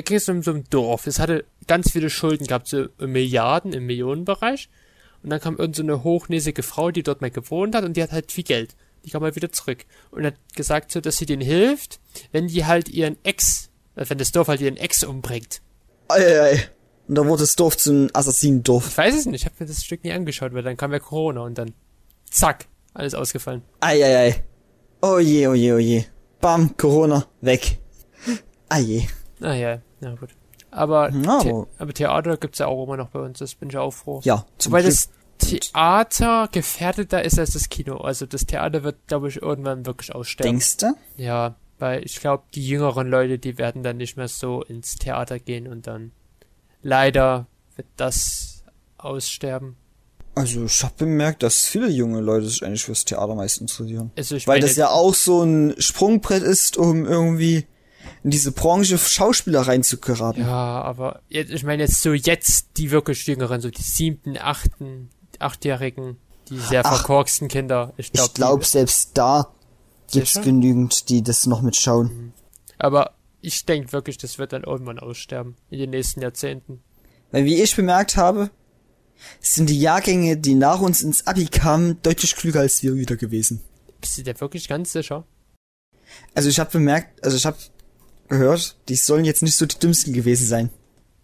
[0.00, 1.04] ging es um so ein Dorf.
[1.04, 4.68] Das hatte ganz viele Schulden gehabt, so Milliarden im Millionenbereich.
[5.22, 8.12] Und dann kam irgendeine so hochnäsige Frau, die dort mal gewohnt hat und die hat
[8.12, 8.74] halt viel Geld.
[9.04, 9.84] Die kam mal wieder zurück.
[10.10, 12.00] Und hat gesagt so, dass sie denen hilft,
[12.32, 15.60] wenn die halt ihren Ex, äh, wenn das Dorf halt ihren Ex umbringt.
[16.08, 16.68] Ei, ei, ei.
[17.08, 18.88] Und da wurde das Dorf zum Assassinendorf.
[18.90, 20.98] Ich weiß es nicht, ich habe mir das Stück nie angeschaut, weil dann kam ja
[20.98, 21.74] Corona und dann
[22.30, 23.62] zack, alles ausgefallen.
[23.80, 24.44] Ei, ei, ei.
[25.02, 26.04] Oh je, oh je, oh je.
[26.40, 27.78] Bam, Corona, weg.
[28.68, 29.02] Ei je.
[29.40, 30.30] Naja, na gut.
[30.72, 33.76] Aber, Na, The aber- Theater gibt's ja auch immer noch bei uns, das bin ich
[33.76, 34.20] auch froh.
[34.24, 34.86] Ja, zum Glück.
[34.86, 37.98] das Theater gefährdeter ist als das Kino.
[37.98, 40.50] Also das Theater wird, glaube ich, irgendwann wirklich aussterben.
[40.52, 40.86] Denkst du?
[41.16, 45.38] Ja, weil ich glaube, die jüngeren Leute, die werden dann nicht mehr so ins Theater
[45.38, 46.12] gehen und dann
[46.82, 47.46] leider
[47.76, 48.64] wird das
[48.98, 49.76] aussterben.
[50.34, 54.10] Also ich habe bemerkt, dass viele junge Leute sich eigentlich fürs Theater meist interessieren.
[54.16, 57.66] Also ich Weil meine, das ja auch so ein Sprungbrett ist, um irgendwie
[58.24, 60.42] in diese Branche Schauspieler reinzugeraten.
[60.42, 65.10] Ja, aber jetzt, ich meine jetzt so jetzt die wirklich jüngeren, so die siebten, achten,
[65.38, 66.16] achtjährigen,
[66.48, 66.96] die sehr Ach.
[66.96, 67.92] verkorksten Kinder.
[67.96, 69.52] Ich glaube, ich glaube, selbst da
[70.10, 70.44] gibt's Sicher?
[70.44, 72.32] genügend, die das noch mitschauen.
[72.78, 76.80] aber ich denke wirklich, das wird dann irgendwann aussterben in den nächsten Jahrzehnten.
[77.32, 78.50] Weil wie ich bemerkt habe,
[79.40, 83.60] sind die Jahrgänge, die nach uns ins Abi kamen, deutlich klüger als wir wieder gewesen.
[84.00, 85.24] Bist du dir wirklich ganz sicher?
[86.34, 87.56] Also ich habe bemerkt, also ich habe
[88.32, 90.70] gehört, die sollen jetzt nicht so die dümmsten gewesen sein.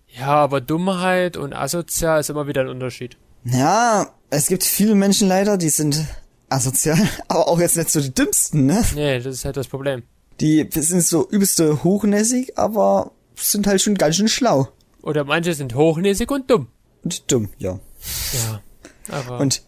[0.07, 3.17] Ja, aber Dummheit und asozial ist immer wieder ein Unterschied.
[3.45, 6.05] Ja, es gibt viele Menschen leider, die sind
[6.49, 6.99] asozial,
[7.29, 8.85] aber auch jetzt nicht so die dümmsten, ne?
[8.95, 10.03] Nee, das ist halt das Problem.
[10.41, 14.69] Die sind so übelste hochnäsig, aber sind halt schon ganz schön schlau.
[15.03, 16.69] Oder manche sind hochnäsig und dumm.
[17.03, 17.79] Und dumm, ja.
[18.33, 18.63] Ja.
[19.11, 19.63] Aber Und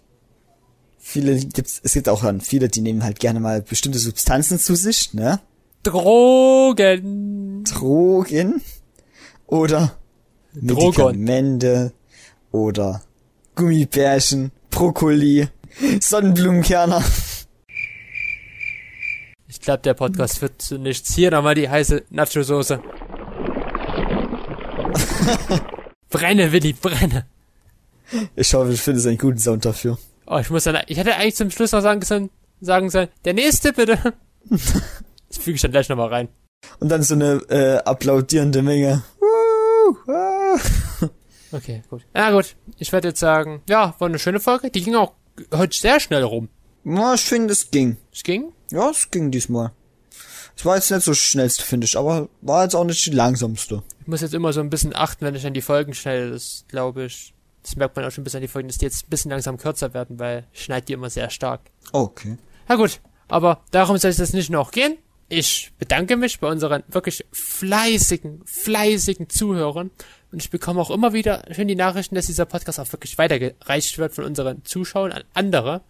[0.99, 4.75] viele gibt's, es gibt auch dann viele, die nehmen halt gerne mal bestimmte Substanzen zu
[4.75, 5.41] sich, ne?
[5.83, 7.65] Drogen.
[7.65, 8.61] Drogen
[9.47, 9.97] oder
[10.53, 11.19] Drogon.
[11.19, 11.95] Medikamente
[12.53, 13.03] oder
[13.55, 15.49] Gummibärchen, Brokkoli,
[16.01, 17.03] Sonnenblumenkerner.
[19.49, 21.15] Ich glaube, der Podcast führt zu nichts.
[21.15, 22.81] Hier nochmal die heiße Nacho-Soße.
[26.11, 27.25] brenne, Willi, brenne.
[28.37, 29.97] Ich hoffe, ich finde einen guten Sound dafür.
[30.27, 32.29] Oh, ich muss dann, ich hätte eigentlich zum Schluss noch sagen sollen,
[32.61, 34.13] sagen sollen, der nächste bitte.
[35.41, 36.29] Füge ich dann gleich nochmal rein.
[36.79, 39.03] Und dann so eine äh, applaudierende Menge.
[40.09, 40.57] Ah.
[41.53, 42.07] Okay, gut.
[42.15, 44.71] Na gut, ich werde jetzt sagen, ja, war eine schöne Folge.
[44.71, 45.15] Die ging auch
[45.53, 46.49] heute sehr schnell rum.
[46.85, 47.97] Ja, ich finde, es ging.
[48.13, 48.53] Es ging?
[48.71, 49.73] Ja, es ging diesmal.
[50.57, 53.83] Es war jetzt nicht so schnellste, finde ich, aber war jetzt auch nicht die langsamste.
[54.01, 56.31] Ich muss jetzt immer so ein bisschen achten, wenn ich an die Folgen schneide.
[56.31, 57.35] Das glaube ich.
[57.63, 59.31] Das merkt man auch schon ein bisschen an die Folgen, dass die jetzt ein bisschen
[59.31, 61.61] langsam kürzer werden, weil ich schneide die immer sehr stark.
[61.93, 62.39] Okay.
[62.69, 64.97] Na gut, aber darum soll es jetzt nicht noch gehen.
[65.33, 69.91] Ich bedanke mich bei unseren wirklich fleißigen, fleißigen Zuhörern
[70.33, 73.97] und ich bekomme auch immer wieder schön die Nachrichten, dass dieser Podcast auch wirklich weitergereicht
[73.99, 75.83] wird von unseren Zuschauern an andere,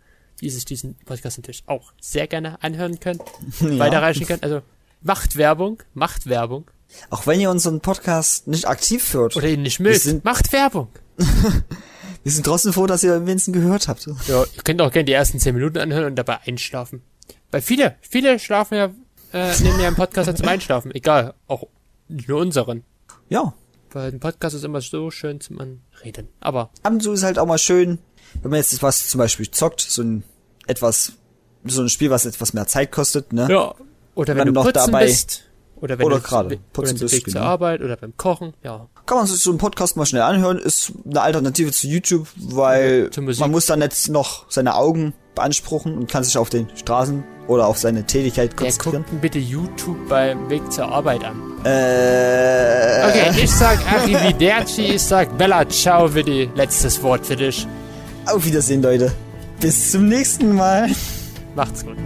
[0.43, 3.21] die sich diesen Podcast natürlich auch sehr gerne anhören können,
[3.61, 4.43] weiterreichen können.
[4.43, 4.61] Also
[5.01, 6.71] macht Werbung, macht Werbung
[7.09, 9.37] Auch wenn ihr unseren Podcast nicht aktiv hört.
[9.37, 10.89] oder ihn nicht mögt, sind- macht Werbung.
[11.17, 14.07] wir sind trotzdem froh, dass ihr wenigstens gehört habt.
[14.29, 17.03] Ja, ihr könnt auch gerne die ersten zehn Minuten anhören und dabei einschlafen.
[17.51, 18.91] Weil viele, viele schlafen ja,
[19.33, 20.95] äh, nehmen ja einen Podcast zum Einschlafen.
[20.95, 21.65] Egal, auch
[22.09, 22.85] nur unseren.
[23.29, 23.55] Ja.
[23.93, 25.59] Weil ein Podcast ist immer so schön zum
[26.05, 26.29] Reden.
[26.41, 27.99] Aber Ab und zu ist halt auch mal schön,
[28.43, 30.23] wenn man jetzt was zum Beispiel zockt, so ein
[30.67, 31.15] etwas,
[31.65, 33.49] so ein Spiel, was etwas mehr Zeit kostet, ne?
[33.51, 33.75] ja,
[34.15, 35.45] oder wenn Dann du noch dabei- bist.
[35.77, 37.47] Oder wenn Oder du gerade putzen bist, Weg zur genau.
[37.47, 38.53] Arbeit oder beim Kochen.
[38.63, 42.29] Ja, Kann man sich so einen Podcast mal schnell anhören, ist eine Alternative zu YouTube,
[42.37, 46.69] weil Ja, man muss dann jetzt noch seine Augen beanspruchen und kann sich auf den
[46.77, 49.05] Straßen oder auf seine Tätigkeit konzentrieren.
[49.11, 51.43] guckt bitte YouTube beim Weg zur Arbeit an.
[51.65, 57.67] Äh, Okay, ich sag Arrivederci, ich sag Bella Ciao für die letztes Wort für dich.
[58.27, 59.11] auf Wiedersehen, Leute.
[59.61, 60.89] Bis zum nächsten Mal.
[61.57, 61.97] Macht's gut.